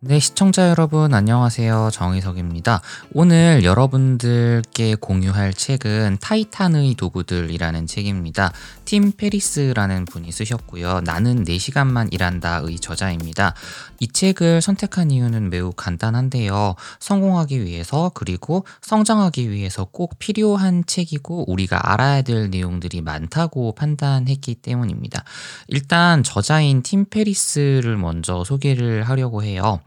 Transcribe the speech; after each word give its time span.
네, 0.00 0.20
시청자 0.20 0.68
여러분, 0.68 1.12
안녕하세요. 1.12 1.90
정희석입니다. 1.92 2.82
오늘 3.14 3.64
여러분들께 3.64 4.94
공유할 4.94 5.52
책은 5.52 6.18
타이탄의 6.20 6.94
도구들이라는 6.94 7.88
책입니다. 7.88 8.52
팀 8.84 9.10
페리스라는 9.10 10.04
분이 10.04 10.30
쓰셨고요. 10.30 11.00
나는 11.00 11.42
4시간만 11.42 12.14
일한다의 12.14 12.78
저자입니다. 12.78 13.54
이 13.98 14.06
책을 14.06 14.62
선택한 14.62 15.10
이유는 15.10 15.50
매우 15.50 15.72
간단한데요. 15.72 16.76
성공하기 17.00 17.64
위해서, 17.64 18.12
그리고 18.14 18.64
성장하기 18.82 19.50
위해서 19.50 19.84
꼭 19.84 20.20
필요한 20.20 20.84
책이고, 20.86 21.50
우리가 21.50 21.92
알아야 21.92 22.22
될 22.22 22.50
내용들이 22.50 23.00
많다고 23.00 23.74
판단했기 23.74 24.54
때문입니다. 24.54 25.24
일단 25.66 26.22
저자인 26.22 26.84
팀 26.84 27.04
페리스를 27.04 27.96
먼저 27.96 28.44
소개를 28.44 29.02
하려고 29.02 29.42
해요. 29.42 29.80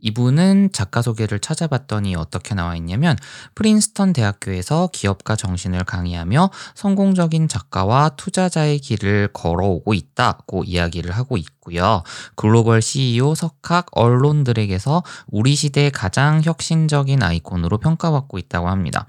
이분은 0.00 0.70
작가 0.72 1.02
소개를 1.02 1.38
찾아봤더니 1.38 2.16
어떻게 2.16 2.54
나와 2.54 2.76
있냐면 2.76 3.16
프린스턴 3.54 4.12
대학교에서 4.12 4.88
기업가 4.92 5.36
정신을 5.36 5.84
강의하며 5.84 6.50
성공적인 6.74 7.48
작가와 7.48 8.10
투자자의 8.10 8.78
길을 8.78 9.30
걸어오고 9.32 9.94
있다고 9.94 10.64
이야기를 10.64 11.12
하고 11.12 11.36
있고요. 11.36 12.02
글로벌 12.34 12.82
CEO 12.82 13.34
석학 13.34 13.86
언론들에게서 13.92 15.02
우리 15.28 15.54
시대 15.54 15.90
가장 15.90 16.40
혁신적인 16.42 17.22
아이콘으로 17.22 17.78
평가받고 17.78 18.38
있다고 18.38 18.68
합니다. 18.68 19.06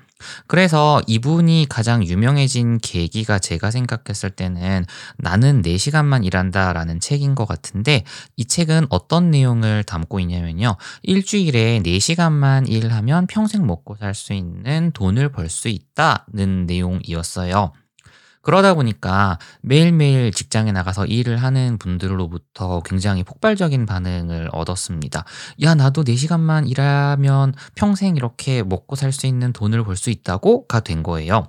그래서 0.48 1.02
이분이 1.08 1.68
가장 1.70 2.06
유명해진 2.06 2.80
계기가 2.80 3.40
제가 3.40 3.72
생각했을 3.72 4.30
때는 4.30 4.86
나는 5.18 5.62
4시간만 5.62 6.26
일한다 6.26 6.74
라는 6.74 7.00
책인 7.00 7.36
것 7.36 7.46
같은데 7.46 8.04
이 8.38 8.46
책은 8.46 8.88
어떤 8.90 9.32
내용을 9.32 9.84
담고 9.84 10.20
있냐면요. 10.20 10.78
일주일에 11.04 11.80
4시간만 11.84 12.70
일하면 12.70 13.28
평생 13.28 13.66
먹고 13.66 13.96
살 13.96 14.14
수 14.14 14.34
있는 14.34 14.92
돈을 14.94 15.30
벌 15.32 15.50
수 15.50 15.68
있다는 15.68 16.66
내용이었어요. 16.66 17.74
그러다 18.42 18.74
보니까 18.74 19.38
매일매일 19.62 20.32
직장에 20.32 20.72
나가서 20.72 21.06
일을 21.06 21.38
하는 21.38 21.78
분들로부터 21.78 22.82
굉장히 22.84 23.24
폭발적인 23.24 23.86
반응을 23.86 24.50
얻었습니다. 24.52 25.26
야, 25.64 25.76
나도 25.76 26.04
4시간만 26.04 26.68
일하면 26.70 27.54
평생 27.76 28.16
이렇게 28.16 28.64
먹고 28.64 28.96
살 28.96 29.12
수 29.12 29.28
있는 29.28 29.52
돈을 29.54 29.84
벌 29.84 29.96
수 29.96 30.10
있다고가 30.10 30.80
된 30.80 31.04
거예요. 31.04 31.48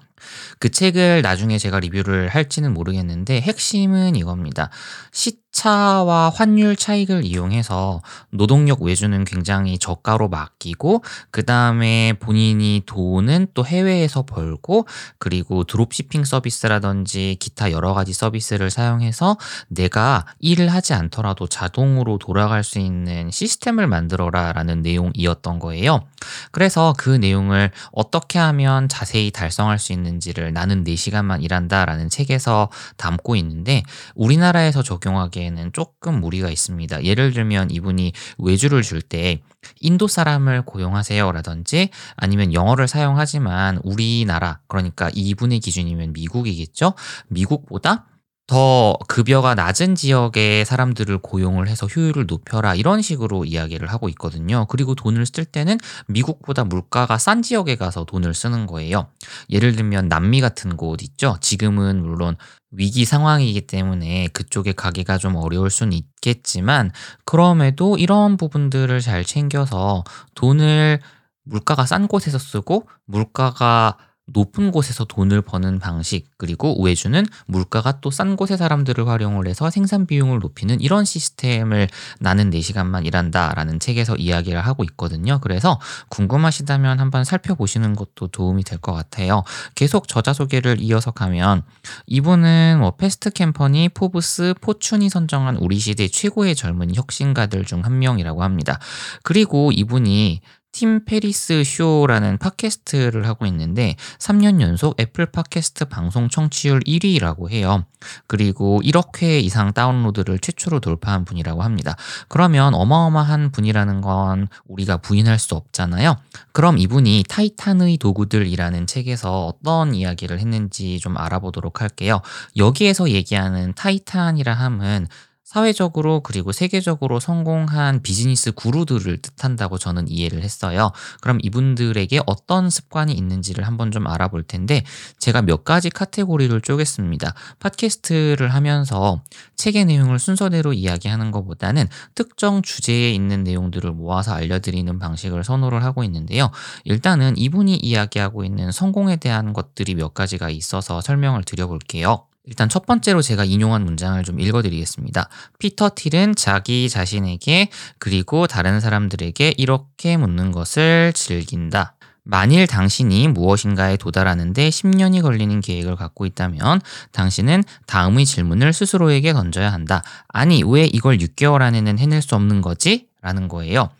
그 0.59 0.70
책을 0.70 1.23
나중에 1.23 1.59
제가 1.59 1.81
리뷰를 1.81 2.28
할지는 2.28 2.75
모르겠는데 2.75 3.41
핵심은 3.41 4.17
이겁니다. 4.17 4.70
시차와 5.12 6.31
환율 6.34 6.77
차익을 6.77 7.25
이용해서 7.25 8.01
노동력 8.31 8.83
외주는 8.83 9.25
굉장히 9.25 9.78
저가로 9.78 10.28
맡기고 10.28 11.03
그 11.31 11.45
다음에 11.45 12.15
본인이 12.19 12.83
돈은 12.87 13.48
또 13.55 13.65
해외에서 13.65 14.23
벌고 14.23 14.87
그리고 15.19 15.65
드롭시핑 15.65 16.25
서비스라든지 16.25 17.37
기타 17.41 17.73
여러 17.73 17.93
가지 17.95 18.12
서비스를 18.12 18.70
사용해서 18.70 19.37
내가 19.69 20.25
일을 20.39 20.69
하지 20.69 20.95
않더라도 20.95 21.47
자동으로 21.47 22.19
돌아갈 22.19 22.65
수 22.65 22.78
있는 22.78 23.31
시스템을 23.31 23.87
만들어라 23.87 24.53
라는 24.53 24.83
내용이었던 24.83 25.59
거예요. 25.59 26.05
그래서 26.50 26.95
그 26.97 27.11
내용을 27.11 27.70
어떻게 27.93 28.39
하면 28.39 28.89
자세히 28.89 29.31
달성할 29.31 29.78
수 29.78 29.93
있는 29.93 30.12
지를 30.21 30.53
나는 30.53 30.85
4시간만 30.85 31.43
일한다 31.43 31.85
라는 31.85 32.09
책에서 32.09 32.71
담고 32.97 33.37
있는데 33.37 33.83
우리나라에서 34.15 34.83
적용하기에는 34.83 35.73
조금 35.73 36.21
무리가 36.21 36.51
있습니다. 36.51 37.05
예를 37.05 37.33
들면 37.33 37.71
이분이 37.71 38.12
외주를 38.39 38.83
줄 38.83 39.03
때 39.03 39.41
인도 39.81 40.06
사람을 40.06 40.62
고용하세요 40.62 41.33
라든지 41.33 41.91
아니면 42.17 42.53
영어를 42.53 42.89
사용하지만 42.89 43.81
우리나라 43.83 44.61
그러니까 44.69 45.11
이분의 45.12 45.61
기준이면 45.61 46.12
미국이겠죠. 46.12 46.95
미국보다 47.28 48.06
더 48.48 48.98
급여가 49.08 49.54
낮은 49.54 49.94
지역의 49.94 50.64
사람들을 50.66 51.19
고용을 51.19 51.69
해서 51.69 51.86
효율을 51.86 52.26
높여라 52.26 52.75
이런 52.75 53.00
식으로 53.00 53.44
이야기를 53.44 53.88
하고 53.88 54.08
있거든요. 54.10 54.66
그리고 54.69 54.94
돈을 54.94 55.25
쓸 55.26 55.44
때는 55.44 55.78
미국보다 56.08 56.64
물가가 56.64 57.19
싼 57.19 57.41
지역에 57.41 57.76
가서 57.76 58.04
돈을 58.04 58.34
쓰는 58.34 58.66
거예요. 58.66 59.06
예를 59.48 59.75
들면 59.76 60.08
남미 60.08 60.41
같은 60.41 60.76
곳 60.76 61.03
있죠. 61.03 61.38
지금은 61.41 62.03
물론 62.03 62.36
위기 62.72 63.04
상황이기 63.04 63.62
때문에 63.66 64.28
그쪽에 64.28 64.72
가기가 64.72 65.19
좀 65.19 65.36
어려울 65.36 65.70
수는 65.70 65.92
있겠지만 65.92 66.91
그럼에도 67.24 67.97
이런 67.97 68.36
부분들을 68.36 69.00
잘 69.00 69.24
챙겨서 69.24 70.04
돈을 70.34 71.00
물가가 71.44 71.86
싼 71.86 72.09
곳에서 72.09 72.38
쓰고 72.38 72.88
물가가 73.06 73.97
높은 74.27 74.71
곳에서 74.71 75.05
돈을 75.05 75.43
버는 75.43 75.78
방식 75.81 76.28
그리고 76.38 76.81
우회주는 76.81 77.27
물가가 77.47 78.00
또 78.00 78.10
싼 78.10 78.37
곳의 78.37 78.56
사람들을 78.59 79.09
활용을 79.09 79.49
해서 79.49 79.69
생산 79.71 80.06
비용을 80.06 80.38
높이는 80.38 80.81
이런 80.81 81.05
시스템을 81.05 81.88
나는 82.21 82.50
4시간만 82.50 83.05
일한다라는 83.06 83.81
책에서 83.81 84.16
이야기를 84.16 84.60
하고 84.60 84.84
있거든요. 84.84 85.41
그래서 85.41 85.81
궁금하시다면 86.10 87.00
한번 87.00 87.25
살펴보시는 87.25 87.97
것도 87.97 88.28
도움이 88.28 88.65
될 88.65 88.78
것 88.83 88.93
같아요. 88.93 89.44
계속 89.75 90.09
저자 90.09 90.33
소개를 90.33 90.81
이어서 90.81 91.10
가면 91.10 91.62
이분은 92.06 92.78
뭐 92.81 92.97
패스트 92.97 93.31
컴퍼니, 93.31 93.88
포브스, 93.89 94.54
포춘이 94.60 95.09
선정한 95.09 95.56
우리 95.56 95.78
시대 95.78 96.09
최고의 96.09 96.54
젊은 96.56 96.94
혁신가들 96.94 97.65
중 97.65 97.83
한 97.83 97.99
명이라고 97.99 98.43
합니다. 98.44 98.78
그리고 99.25 99.72
이분이 99.72 100.41
팀 100.72 101.05
페리스 101.05 101.62
쇼라는 101.65 102.38
팟캐스트를 102.38 103.27
하고 103.27 103.44
있는데 103.47 103.97
3년 104.19 104.60
연속 104.62 104.99
애플 104.99 105.27
팟캐스트 105.27 105.84
방송 105.84 106.31
청취율 106.31 106.81
1위라고 106.81 107.50
해요. 107.50 107.84
그리고 108.27 108.81
1억 108.83 109.22
회 109.22 109.38
이상 109.38 109.72
다운로드를 109.72 110.38
최초로 110.38 110.81
돌파한 110.81 111.25
분이라고 111.25 111.62
합니다. 111.62 111.94
그러면 112.28 112.75
어마어마한 112.75 113.53
분이라는 113.53 114.00
건 114.00 114.49
우리가 114.66 114.97
부인할 114.97 115.38
수 115.38 115.55
없잖아요. 115.55 116.16
그럼 116.53 116.78
이분이 116.78 117.25
타이탄의 117.28 117.99
도구들이라는 117.99 118.87
책에서 118.87 119.47
어떤 119.47 119.94
이야기를 119.94 120.41
했는지 120.41 120.99
좀 120.99 121.19
알아보도록 121.19 121.83
할게요. 121.83 122.22
여기에서 122.56 123.10
얘기하는 123.10 123.75
타이탄이라 123.75 124.54
함은 124.54 125.06
사회적으로 125.53 126.21
그리고 126.21 126.51
세계적으로 126.51 127.21
성공한 127.21 128.01
비즈니스 128.01 128.53
구루들을 128.53 129.19
뜻한다고 129.21 129.77
저는 129.77 130.09
이해를 130.09 130.43
했어요. 130.43 130.93
그럼 131.21 131.39
이분들에게 131.43 132.21
어떤 132.25 132.71
습관이 132.71 133.13
있는지를 133.13 133.67
한번 133.67 133.91
좀 133.91 134.07
알아볼 134.07 134.45
텐데 134.45 134.83
제가 135.19 135.43
몇 135.43 135.63
가지 135.65 135.91
카테고리를 135.91 136.59
쪼갰습니다. 136.63 137.35
팟캐스트를 137.59 138.49
하면서 138.49 139.23
책의 139.57 139.85
내용을 139.85 140.19
순서대로 140.19 140.73
이야기하는 140.73 141.31
것보다는 141.33 141.87
특정 142.15 142.63
주제에 142.63 143.13
있는 143.13 143.45
내용들을 143.45 143.93
모아서 143.93 144.33
알려드리는 144.33 144.99
방식을 144.99 145.45
선호를 145.45 145.84
하고 145.84 146.03
있는데요. 146.05 146.51
일단은 146.84 147.37
이분이 147.37 147.77
이야기하고 147.77 148.45
있는 148.45 148.73
성공에 148.73 149.17
대한 149.17 149.53
것들이 149.53 149.97
몇 149.97 150.15
가지가 150.15 150.49
있어서 150.49 151.03
설명을 151.03 151.45
드려볼게요. 151.45 152.25
일단 152.44 152.69
첫 152.69 152.86
번째로 152.86 153.22
제가 153.22 153.44
인용한 153.44 153.84
문장을 153.84 154.22
좀 154.25 154.41
읽어드리겠습니다. 154.41 155.28
피터 155.58 155.91
틸은 155.94 156.34
자기 156.34 156.88
자신에게 156.88 157.69
그리고 157.98 158.47
다른 158.47 158.80
사람들에게 158.80 159.54
이렇게 159.56 160.16
묻는 160.16 160.50
것을 160.50 161.12
즐긴다. 161.14 161.94
만일 162.25 162.66
당신이 162.66 163.28
무엇인가에 163.28 163.97
도달하는데 163.97 164.69
10년이 164.69 165.22
걸리는 165.22 165.60
계획을 165.60 165.97
갖고 165.97 166.24
있다면 166.24 166.80
당신은 167.10 167.65
다음의 167.86 168.27
질문을 168.27 168.72
스스로에게 168.72 169.33
던져야 169.33 169.72
한다. 169.72 170.03
아니, 170.28 170.62
왜 170.62 170.84
이걸 170.84 171.18
6개월 171.18 171.62
안에는 171.62 171.98
해낼 171.98 172.22
수 172.22 172.34
없는 172.36 172.60
거지? 172.60 173.09
라는 173.22 173.48
거예요. 173.48 173.91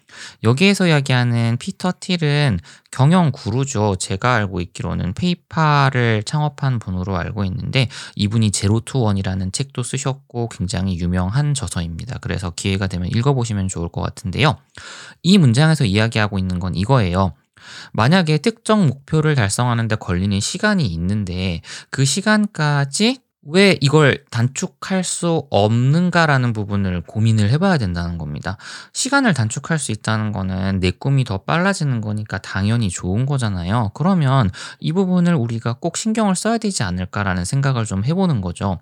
여기에서 0.45 0.87
이야기하는 0.87 1.57
피터 1.59 1.95
틸은 2.01 2.59
경영 2.91 3.33
구루죠. 3.33 3.97
제가 3.97 4.35
알고 4.35 4.61
있기로는 4.61 5.15
페이팔을 5.15 6.23
창업한 6.25 6.79
분으로 6.79 7.17
알고 7.17 7.45
있는데 7.45 7.89
이분이 8.17 8.51
Zero 8.51 8.81
to 8.81 9.01
One이라는 9.01 9.53
책도 9.53 9.83
쓰셨고 9.83 10.49
굉장히 10.49 10.99
유명한 10.99 11.55
저서입니다. 11.55 12.19
그래서 12.21 12.51
기회가 12.51 12.87
되면 12.87 13.09
읽어보시면 13.09 13.69
좋을 13.69 13.89
것 13.89 14.03
같은데요. 14.03 14.57
이 15.23 15.39
문장에서 15.39 15.85
이야기하고 15.85 16.39
있는 16.39 16.59
건 16.59 16.75
이거예요. 16.75 17.33
만약에 17.93 18.39
특정 18.39 18.87
목표를 18.87 19.35
달성하는데 19.35 19.97
걸리는 19.97 20.41
시간이 20.41 20.85
있는데 20.87 21.61
그 21.91 22.05
시간까지 22.05 23.19
왜 23.45 23.77
이걸 23.81 24.25
단축할 24.31 25.03
수 25.03 25.49
없는가라는 25.51 26.53
부분을 26.53 27.01
고민을 27.01 27.51
해봐야 27.51 27.77
된다는 27.77 28.17
겁니다. 28.17 28.57
시간을 28.93 29.35
단축할 29.35 29.81
수 29.81 29.91
있다는 29.91 30.31
거는 30.31 30.79
내 30.79 30.93
꿈이 30.93 31.25
더 31.25 31.39
빨라지는 31.39 32.01
거니까 32.01 32.39
당연히 32.39 32.89
좋은 32.89 33.27
거잖아요. 33.27 33.91
그러면 33.95 34.49
이 34.79 34.93
부분을 34.93 35.35
우리가 35.35 35.75
꼭 35.81 35.97
신경을 35.97 36.37
써야 36.37 36.57
되지 36.57 36.85
않을까라는 36.85 37.45
생각을 37.45 37.85
좀 37.85 38.05
해보는 38.05 38.43
거죠. 38.43 38.79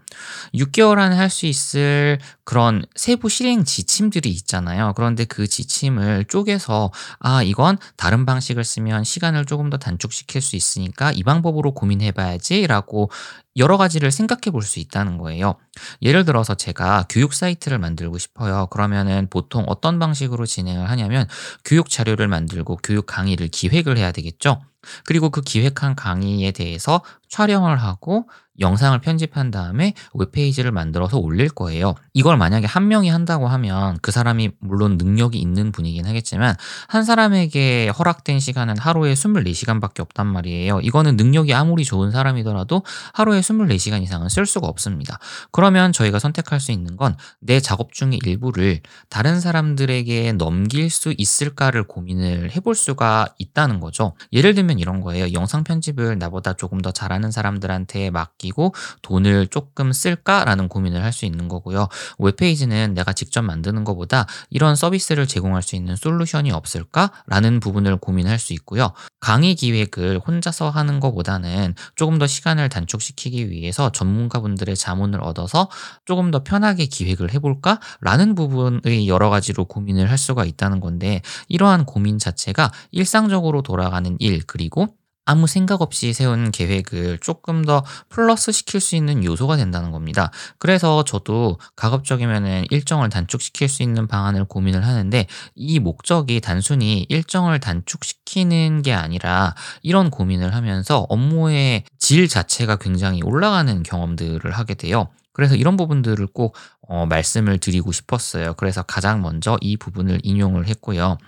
6개월 0.54 0.98
안에 0.98 1.16
할 1.16 1.30
수 1.30 1.46
있을 1.46 2.18
그런 2.50 2.82
세부 2.96 3.28
실행 3.28 3.62
지침들이 3.62 4.28
있잖아요. 4.30 4.92
그런데 4.96 5.24
그 5.24 5.46
지침을 5.46 6.24
쪼개서 6.24 6.90
아, 7.20 7.44
이건 7.44 7.78
다른 7.96 8.26
방식을 8.26 8.64
쓰면 8.64 9.04
시간을 9.04 9.44
조금 9.44 9.70
더 9.70 9.76
단축시킬 9.76 10.40
수 10.42 10.56
있으니까 10.56 11.12
이 11.12 11.22
방법으로 11.22 11.72
고민해 11.74 12.10
봐야지라고 12.10 13.08
여러 13.56 13.76
가지를 13.76 14.10
생각해 14.10 14.50
볼 14.50 14.62
수 14.62 14.80
있다는 14.80 15.16
거예요. 15.18 15.54
예를 16.02 16.24
들어서 16.24 16.56
제가 16.56 17.06
교육 17.08 17.34
사이트를 17.34 17.78
만들고 17.78 18.18
싶어요. 18.18 18.66
그러면은 18.66 19.28
보통 19.30 19.62
어떤 19.68 20.00
방식으로 20.00 20.44
진행을 20.44 20.90
하냐면 20.90 21.28
교육 21.64 21.88
자료를 21.88 22.26
만들고 22.26 22.78
교육 22.82 23.06
강의를 23.06 23.46
기획을 23.46 23.96
해야 23.96 24.10
되겠죠. 24.10 24.60
그리고 25.04 25.30
그 25.30 25.40
기획한 25.40 25.94
강의에 25.94 26.50
대해서 26.50 27.02
촬영을 27.28 27.76
하고 27.76 28.28
영상을 28.60 28.98
편집한 29.00 29.50
다음에 29.50 29.94
웹페이지를 30.14 30.72
만들어서 30.72 31.18
올릴 31.18 31.48
거예요. 31.48 31.94
이걸 32.12 32.36
만약에 32.36 32.66
한 32.66 32.88
명이 32.88 33.08
한다고 33.08 33.48
하면 33.48 33.98
그 34.02 34.10
사람이 34.10 34.50
물론 34.60 34.96
능력이 34.98 35.38
있는 35.38 35.72
분이긴 35.72 36.06
하겠지만 36.06 36.54
한 36.88 37.04
사람에게 37.04 37.88
허락된 37.88 38.40
시간은 38.40 38.78
하루에 38.78 39.14
24시간밖에 39.14 40.00
없단 40.00 40.26
말이에요. 40.26 40.80
이거는 40.80 41.16
능력이 41.16 41.54
아무리 41.54 41.84
좋은 41.84 42.10
사람이더라도 42.10 42.82
하루에 43.14 43.40
24시간 43.40 44.02
이상은 44.02 44.28
쓸 44.28 44.46
수가 44.46 44.66
없습니다. 44.66 45.18
그러면 45.52 45.92
저희가 45.92 46.18
선택할 46.18 46.60
수 46.60 46.72
있는 46.72 46.96
건 46.96 47.16
내 47.40 47.60
작업 47.60 47.92
중의 47.92 48.18
일부를 48.24 48.80
다른 49.08 49.40
사람들에게 49.40 50.32
넘길 50.32 50.90
수 50.90 51.14
있을까를 51.16 51.84
고민을 51.84 52.54
해볼 52.54 52.74
수가 52.74 53.34
있다는 53.38 53.80
거죠. 53.80 54.14
예를 54.32 54.54
들면 54.54 54.78
이런 54.78 55.00
거예요. 55.00 55.32
영상 55.32 55.64
편집을 55.64 56.18
나보다 56.18 56.54
조금 56.54 56.80
더 56.80 56.90
잘하는 56.92 57.30
사람들한테 57.30 58.10
맡기 58.10 58.49
고 58.50 58.74
돈을 59.02 59.46
조금 59.46 59.92
쓸까라는 59.92 60.68
고민을 60.68 61.04
할 61.04 61.10
수 61.10 61.26
있는 61.26 61.48
거고요. 61.48 61.88
웹페이지는 62.18 62.94
내가 62.94 63.12
직접 63.12 63.42
만드는 63.42 63.84
것보다 63.84 64.26
이런 64.48 64.76
서비스를 64.76 65.26
제공할 65.26 65.62
수 65.62 65.76
있는 65.76 65.96
솔루션이 65.96 66.50
없을까라는 66.52 67.60
부분을 67.60 67.96
고민할 67.98 68.38
수 68.38 68.52
있고요. 68.54 68.92
강의 69.20 69.54
기획을 69.54 70.20
혼자서 70.26 70.70
하는 70.70 71.00
것보다는 71.00 71.74
조금 71.94 72.18
더 72.18 72.26
시간을 72.26 72.68
단축시키기 72.68 73.50
위해서 73.50 73.90
전문가분들의 73.90 74.74
자문을 74.76 75.22
얻어서 75.22 75.68
조금 76.06 76.30
더 76.30 76.42
편하게 76.42 76.86
기획을 76.86 77.34
해볼까라는 77.34 78.34
부분의 78.34 79.08
여러 79.08 79.30
가지로 79.30 79.66
고민을 79.66 80.10
할 80.10 80.16
수가 80.16 80.44
있다는 80.44 80.80
건데 80.80 81.22
이러한 81.48 81.84
고민 81.84 82.18
자체가 82.18 82.72
일상적으로 82.92 83.62
돌아가는 83.62 84.16
일 84.18 84.42
그리고 84.46 84.88
아무 85.24 85.46
생각 85.46 85.82
없이 85.82 86.12
세운 86.12 86.50
계획을 86.50 87.18
조금 87.20 87.64
더 87.64 87.84
플러스 88.08 88.52
시킬 88.52 88.80
수 88.80 88.96
있는 88.96 89.24
요소가 89.24 89.56
된다는 89.56 89.90
겁니다. 89.90 90.30
그래서 90.58 91.04
저도 91.04 91.58
가급적이면은 91.76 92.66
일정을 92.70 93.10
단축시킬 93.10 93.68
수 93.68 93.82
있는 93.82 94.06
방안을 94.06 94.46
고민을 94.46 94.84
하는데 94.84 95.26
이 95.54 95.78
목적이 95.78 96.40
단순히 96.40 97.06
일정을 97.08 97.60
단축시키는 97.60 98.82
게 98.82 98.92
아니라 98.92 99.54
이런 99.82 100.10
고민을 100.10 100.54
하면서 100.54 101.06
업무의 101.08 101.84
질 101.98 102.26
자체가 102.28 102.76
굉장히 102.76 103.22
올라가는 103.22 103.82
경험들을 103.82 104.50
하게 104.50 104.74
돼요. 104.74 105.08
그래서 105.32 105.54
이런 105.54 105.76
부분들을 105.76 106.26
꼭 106.28 106.56
어, 106.82 107.06
말씀을 107.06 107.58
드리고 107.58 107.92
싶었어요. 107.92 108.54
그래서 108.54 108.82
가장 108.82 109.22
먼저 109.22 109.56
이 109.60 109.76
부분을 109.76 110.20
인용을 110.22 110.66
했고요. 110.66 111.18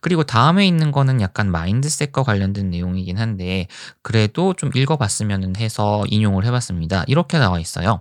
그리고 0.00 0.24
다음에 0.24 0.66
있는 0.66 0.92
거는 0.92 1.20
약간 1.20 1.50
마인드셋과 1.50 2.22
관련된 2.22 2.70
내용이긴 2.70 3.18
한데 3.18 3.66
그래도 4.02 4.54
좀 4.54 4.70
읽어봤으면 4.74 5.56
해서 5.56 6.04
인용을 6.08 6.44
해봤습니다. 6.44 7.04
이렇게 7.06 7.38
나와 7.38 7.60
있어요. 7.60 8.00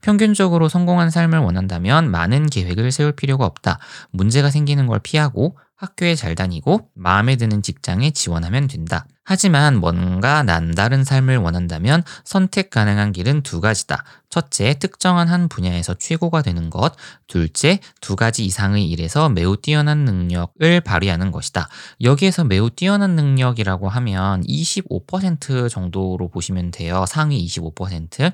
평균적으로 0.00 0.68
성공한 0.68 1.10
삶을 1.10 1.38
원한다면 1.40 2.10
많은 2.10 2.46
계획을 2.46 2.92
세울 2.92 3.12
필요가 3.12 3.44
없다. 3.44 3.78
문제가 4.10 4.50
생기는 4.50 4.86
걸 4.86 5.00
피하고 5.02 5.56
학교에 5.76 6.14
잘 6.14 6.34
다니고 6.34 6.88
마음에 6.94 7.36
드는 7.36 7.62
직장에 7.62 8.10
지원하면 8.10 8.68
된다. 8.68 9.06
하지만 9.26 9.76
뭔가 9.76 10.42
남다른 10.42 11.02
삶을 11.02 11.38
원한다면 11.38 12.02
선택 12.24 12.68
가능한 12.68 13.12
길은 13.12 13.42
두 13.42 13.60
가지다. 13.60 14.04
첫째, 14.28 14.74
특정한 14.78 15.28
한 15.28 15.48
분야에서 15.48 15.94
최고가 15.94 16.42
되는 16.42 16.68
것. 16.68 16.94
둘째, 17.26 17.80
두 18.02 18.16
가지 18.16 18.44
이상의 18.44 18.86
일에서 18.90 19.30
매우 19.30 19.56
뛰어난 19.56 20.04
능력을 20.04 20.80
발휘하는 20.82 21.30
것이다. 21.30 21.68
여기에서 22.02 22.44
매우 22.44 22.68
뛰어난 22.68 23.16
능력이라고 23.16 23.88
하면 23.88 24.42
25% 24.42 25.70
정도로 25.70 26.28
보시면 26.28 26.70
돼요. 26.70 27.06
상위 27.08 27.46
25%. 27.46 28.32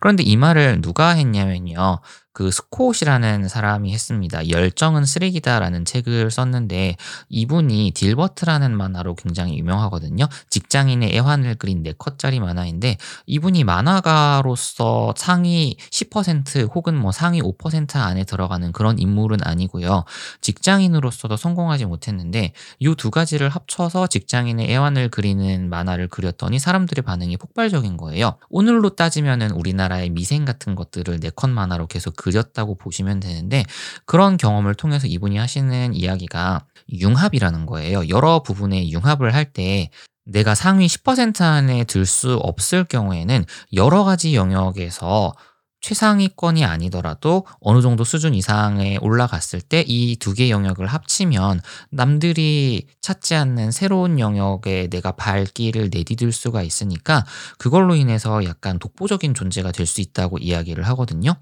그런데 0.00 0.22
이 0.22 0.36
말을 0.36 0.82
누가 0.82 1.10
했냐면요. 1.10 2.00
그 2.36 2.50
스콧이라는 2.50 3.48
사람이 3.48 3.94
했습니다. 3.94 4.50
열정은 4.50 5.06
쓰레기다라는 5.06 5.86
책을 5.86 6.30
썼는데 6.30 6.96
이분이 7.30 7.92
딜버트라는 7.94 8.76
만화로 8.76 9.14
굉장히 9.14 9.56
유명하거든요. 9.56 10.28
직장인의 10.50 11.16
애환을 11.16 11.54
그린 11.54 11.82
4컷짜리 11.82 12.40
만화인데 12.40 12.98
이분이 13.24 13.64
만화가로서 13.64 15.14
상위 15.16 15.78
10% 15.90 16.74
혹은 16.74 16.94
뭐 16.94 17.10
상위 17.10 17.40
5% 17.40 17.96
안에 17.96 18.24
들어가는 18.24 18.70
그런 18.72 18.98
인물은 18.98 19.38
아니고요. 19.42 20.04
직장인으로서도 20.42 21.38
성공하지 21.38 21.86
못했는데 21.86 22.52
이 22.80 22.94
두 22.98 23.10
가지를 23.10 23.48
합쳐서 23.48 24.08
직장인의 24.08 24.70
애환을 24.70 25.08
그리는 25.08 25.70
만화를 25.70 26.08
그렸더니 26.08 26.58
사람들의 26.58 27.02
반응이 27.02 27.38
폭발적인 27.38 27.96
거예요. 27.96 28.36
오늘로 28.50 28.90
따지면은 28.90 29.52
우리나라의 29.52 30.10
미생 30.10 30.44
같은 30.44 30.74
것들을 30.74 31.20
4컷 31.20 31.48
만화로 31.48 31.86
계속 31.86 32.16
그렸다고 32.30 32.74
보시면 32.74 33.20
되는데 33.20 33.64
그런 34.04 34.36
경험을 34.36 34.74
통해서 34.74 35.06
이분이 35.06 35.36
하시는 35.38 35.94
이야기가 35.94 36.66
융합이라는 36.92 37.66
거예요. 37.66 38.08
여러 38.08 38.42
부분의 38.42 38.90
융합을 38.92 39.32
할 39.34 39.46
때 39.52 39.90
내가 40.24 40.56
상위 40.56 40.86
10% 40.86 41.40
안에 41.42 41.84
들 41.84 42.04
수 42.04 42.34
없을 42.42 42.84
경우에는 42.84 43.44
여러 43.74 44.02
가지 44.04 44.34
영역에서 44.34 45.32
최상위권이 45.80 46.64
아니더라도 46.64 47.46
어느 47.60 47.80
정도 47.80 48.02
수준 48.04 48.34
이상에 48.34 48.98
올라갔을 49.00 49.60
때 49.60 49.84
이 49.86 50.16
두 50.18 50.34
개 50.34 50.50
영역을 50.50 50.86
합치면 50.86 51.60
남들이 51.90 52.86
찾지 53.00 53.34
않는 53.34 53.70
새로운 53.70 54.18
영역에 54.18 54.88
내가 54.88 55.12
발길을 55.12 55.90
내디딜 55.92 56.32
수가 56.32 56.62
있으니까 56.62 57.24
그걸로 57.58 57.94
인해서 57.94 58.44
약간 58.44 58.78
독보적인 58.78 59.34
존재가 59.34 59.72
될 59.72 59.86
수 59.86 60.00
있다고 60.00 60.38
이야기를 60.38 60.82
하거든요. 60.88 61.36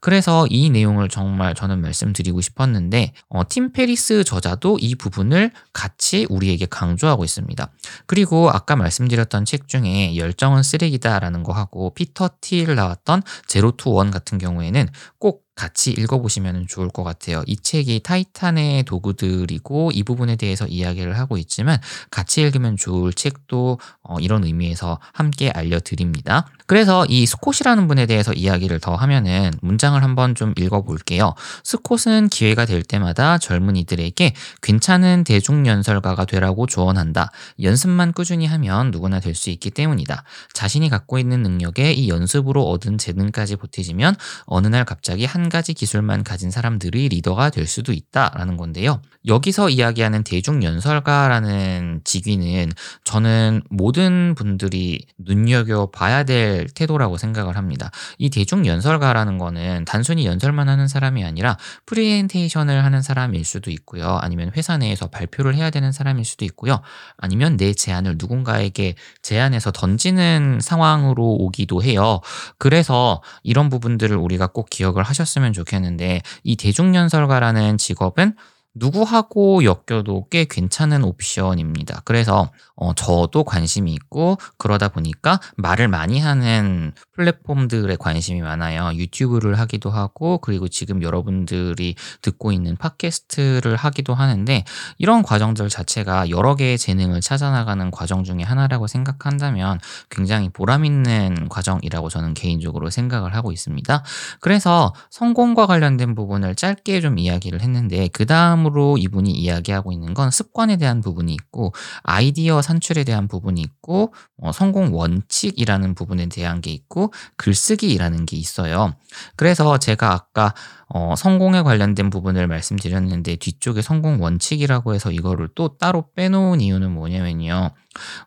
그래서 0.00 0.46
이 0.50 0.70
내용을 0.70 1.08
정말 1.08 1.54
저는 1.54 1.80
말씀드리고 1.80 2.40
싶었는데 2.40 3.12
어, 3.28 3.42
팀 3.48 3.72
페리스 3.72 4.22
저자도 4.22 4.78
이 4.80 4.94
부분을 4.94 5.50
같이 5.72 6.26
우리에게 6.30 6.66
강조하고 6.66 7.24
있습니다. 7.24 7.68
그리고 8.06 8.50
아까 8.50 8.76
말씀드렸던 8.76 9.44
책 9.46 9.66
중에 9.66 10.16
열정은 10.16 10.62
쓰레기다라는 10.62 11.42
거 11.42 11.52
하고 11.52 11.92
피터 11.94 12.30
틸 12.40 12.76
나왔던 12.76 13.22
제로 13.48 13.72
투원 13.78 14.10
같은 14.10 14.36
경우에는 14.36 14.86
꼭 15.18 15.44
같이 15.54 15.90
읽어보시면 15.90 16.66
좋을 16.68 16.88
것 16.88 17.02
같아요. 17.02 17.42
이 17.46 17.56
책이 17.56 18.00
타이탄의 18.04 18.84
도구들이고 18.84 19.90
이 19.92 20.02
부분에 20.02 20.36
대해서 20.36 20.66
이야기를 20.66 21.18
하고 21.18 21.38
있지만 21.38 21.80
같이 22.10 22.42
읽으면 22.42 22.76
좋을 22.76 23.12
책도 23.12 23.80
어, 24.02 24.20
이런 24.20 24.44
의미에서 24.44 25.00
함께 25.12 25.50
알려드립니다. 25.50 26.46
그래서 26.68 27.06
이 27.08 27.26
스콧이라는 27.26 27.88
분에 27.88 28.06
대해서 28.06 28.32
이야기를 28.32 28.78
더 28.78 28.94
하면은 28.94 29.50
문장을 29.62 30.00
한번 30.02 30.36
좀 30.36 30.52
읽어볼게요. 30.56 31.34
스콧은 31.64 32.28
기회가 32.28 32.66
될 32.66 32.82
때마다 32.82 33.38
젊은이들에게 33.38 34.34
괜찮은 34.62 35.24
대중연설가가 35.24 36.26
되라고 36.26 36.66
조언한다. 36.66 37.32
연습만 37.62 38.12
꾸준히 38.12 38.46
하면 38.46 38.90
누구나 38.90 39.18
될 39.18 39.34
수 39.38 39.50
있기 39.50 39.70
때문이다. 39.70 40.24
자신이 40.52 40.88
갖고 40.90 41.18
있는 41.18 41.42
능력에 41.42 41.92
이 41.92 42.08
연습으로 42.08 42.68
얻은 42.70 42.98
재능까지 42.98 43.56
보태지면 43.56 44.16
어느 44.46 44.66
날 44.66 44.84
갑자기 44.84 45.24
한 45.24 45.48
가지 45.48 45.72
기술만 45.72 46.24
가진 46.24 46.50
사람들의 46.50 47.08
리더가 47.08 47.50
될 47.50 47.66
수도 47.66 47.92
있다라는 47.92 48.56
건데요. 48.56 49.00
여기서 49.26 49.68
이야기하는 49.70 50.24
대중연설가라는 50.24 52.00
직위는 52.04 52.72
저는 53.04 53.62
모든 53.70 54.34
분들이 54.34 55.06
눈여겨봐야 55.18 56.24
될 56.24 56.57
태도라고 56.66 57.16
생각을 57.16 57.56
합니다. 57.56 57.90
이 58.18 58.30
대중 58.30 58.66
연설가라는 58.66 59.38
거는 59.38 59.84
단순히 59.84 60.26
연설만 60.26 60.68
하는 60.68 60.88
사람이 60.88 61.24
아니라 61.24 61.56
프리젠테이션을 61.86 62.84
하는 62.84 63.02
사람일 63.02 63.44
수도 63.44 63.70
있고요. 63.70 64.18
아니면 64.20 64.50
회사 64.56 64.76
내에서 64.76 65.06
발표를 65.06 65.54
해야 65.54 65.70
되는 65.70 65.92
사람일 65.92 66.24
수도 66.24 66.44
있고요. 66.44 66.80
아니면 67.16 67.56
내 67.56 67.72
제안을 67.72 68.16
누군가에게 68.18 68.94
제안해서 69.22 69.72
던지는 69.72 70.58
상황으로 70.60 71.24
오기도 71.24 71.82
해요. 71.82 72.20
그래서 72.58 73.22
이런 73.42 73.68
부분들을 73.68 74.16
우리가 74.16 74.48
꼭 74.48 74.70
기억을 74.70 75.02
하셨으면 75.02 75.52
좋겠는데 75.52 76.22
이 76.44 76.56
대중 76.56 76.94
연설가라는 76.94 77.78
직업은 77.78 78.34
누구하고 78.78 79.62
엮여도 79.64 80.26
꽤 80.30 80.44
괜찮은 80.44 81.04
옵션입니다. 81.04 82.02
그래서 82.04 82.50
어, 82.74 82.94
저도 82.94 83.42
관심이 83.44 83.92
있고 83.92 84.38
그러다 84.56 84.88
보니까 84.88 85.40
말을 85.56 85.88
많이 85.88 86.20
하는 86.20 86.92
플랫폼들에 87.12 87.96
관심이 87.96 88.40
많아요. 88.40 88.92
유튜브를 88.94 89.58
하기도 89.58 89.90
하고 89.90 90.38
그리고 90.38 90.68
지금 90.68 91.02
여러분들이 91.02 91.96
듣고 92.22 92.52
있는 92.52 92.76
팟캐스트를 92.76 93.74
하기도 93.74 94.14
하는데 94.14 94.64
이런 94.98 95.22
과정들 95.22 95.68
자체가 95.68 96.30
여러 96.30 96.54
개의 96.54 96.78
재능을 96.78 97.20
찾아나가는 97.20 97.90
과정 97.90 98.22
중에 98.22 98.42
하나라고 98.42 98.86
생각한다면 98.86 99.80
굉장히 100.08 100.48
보람 100.48 100.84
있는 100.84 101.48
과정이라고 101.48 102.08
저는 102.08 102.34
개인적으로 102.34 102.90
생각을 102.90 103.34
하고 103.34 103.50
있습니다. 103.50 104.04
그래서 104.40 104.94
성공과 105.10 105.66
관련된 105.66 106.14
부분을 106.14 106.54
짧게 106.54 107.00
좀 107.00 107.18
이야기를 107.18 107.60
했는데 107.60 108.08
그 108.12 108.24
다음으로 108.24 108.67
이분이 108.98 109.30
이야기하고 109.30 109.92
있는 109.92 110.14
건 110.14 110.30
습관에 110.30 110.76
대한 110.76 111.00
부분이 111.00 111.32
있고 111.32 111.72
아이디어 112.02 112.62
산출에 112.62 113.04
대한 113.04 113.28
부분이 113.28 113.60
있고 113.60 114.12
어, 114.40 114.52
성공 114.52 114.94
원칙이라는 114.94 115.94
부분에 115.94 116.26
대한 116.26 116.60
게 116.60 116.70
있고 116.70 117.12
글쓰기라는 117.36 118.26
게 118.26 118.36
있어요. 118.36 118.94
그래서 119.36 119.78
제가 119.78 120.12
아까 120.12 120.54
어, 120.90 121.14
성공에 121.16 121.62
관련된 121.62 122.08
부분을 122.08 122.46
말씀드렸는데 122.46 123.36
뒤쪽에 123.36 123.82
성공 123.82 124.22
원칙이라고 124.22 124.94
해서 124.94 125.10
이거를 125.10 125.48
또 125.54 125.76
따로 125.76 126.06
빼놓은 126.14 126.60
이유는 126.60 126.90
뭐냐면요. 126.92 127.72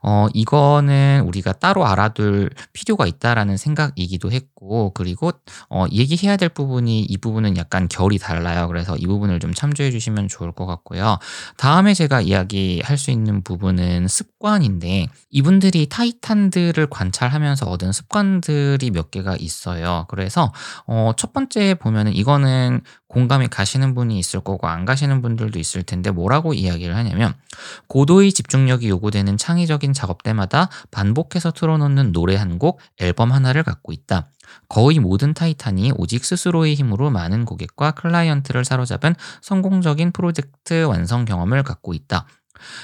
어, 0.01 0.27
이거는 0.33 1.23
우리가 1.27 1.53
따로 1.53 1.85
알아둘 1.85 2.49
필요가 2.73 3.05
있다라는 3.07 3.57
생각이기도 3.57 4.31
했고, 4.31 4.91
그리고, 4.93 5.31
어, 5.69 5.85
얘기해야 5.91 6.37
될 6.37 6.49
부분이 6.49 7.01
이 7.01 7.17
부분은 7.17 7.57
약간 7.57 7.87
결이 7.87 8.17
달라요. 8.17 8.67
그래서 8.67 8.97
이 8.97 9.05
부분을 9.05 9.39
좀 9.39 9.53
참조해 9.53 9.91
주시면 9.91 10.20
좋을 10.27 10.51
것 10.51 10.65
같고요. 10.65 11.19
다음에 11.57 11.93
제가 11.93 12.21
이야기할 12.21 12.97
수 12.97 13.11
있는 13.11 13.43
부분은 13.43 14.07
습관인데, 14.07 15.07
이분들이 15.29 15.87
타이탄들을 15.89 16.87
관찰하면서 16.87 17.67
얻은 17.67 17.91
습관들이 17.91 18.91
몇 18.91 19.11
개가 19.11 19.35
있어요. 19.39 20.05
그래서, 20.09 20.51
어, 20.85 21.13
첫 21.17 21.33
번째 21.33 21.75
보면은 21.75 22.13
이거는 22.13 22.81
공감이 23.11 23.49
가시는 23.49 23.93
분이 23.93 24.17
있을 24.17 24.39
거고 24.39 24.67
안 24.67 24.85
가시는 24.85 25.21
분들도 25.21 25.59
있을 25.59 25.83
텐데 25.83 26.11
뭐라고 26.11 26.53
이야기를 26.53 26.95
하냐면 26.95 27.33
고도의 27.87 28.31
집중력이 28.31 28.87
요구되는 28.87 29.37
창의적인 29.37 29.91
작업 29.91 30.23
때마다 30.23 30.69
반복해서 30.91 31.51
틀어놓는 31.51 32.13
노래 32.13 32.37
한 32.37 32.57
곡, 32.57 32.79
앨범 32.99 33.31
하나를 33.33 33.63
갖고 33.63 33.91
있다. 33.91 34.29
거의 34.69 34.99
모든 34.99 35.33
타이탄이 35.33 35.93
오직 35.97 36.25
스스로의 36.25 36.75
힘으로 36.75 37.09
많은 37.09 37.45
고객과 37.45 37.91
클라이언트를 37.91 38.65
사로잡은 38.65 39.15
성공적인 39.41 40.11
프로젝트 40.11 40.83
완성 40.83 41.25
경험을 41.25 41.63
갖고 41.63 41.93
있다. 41.93 42.25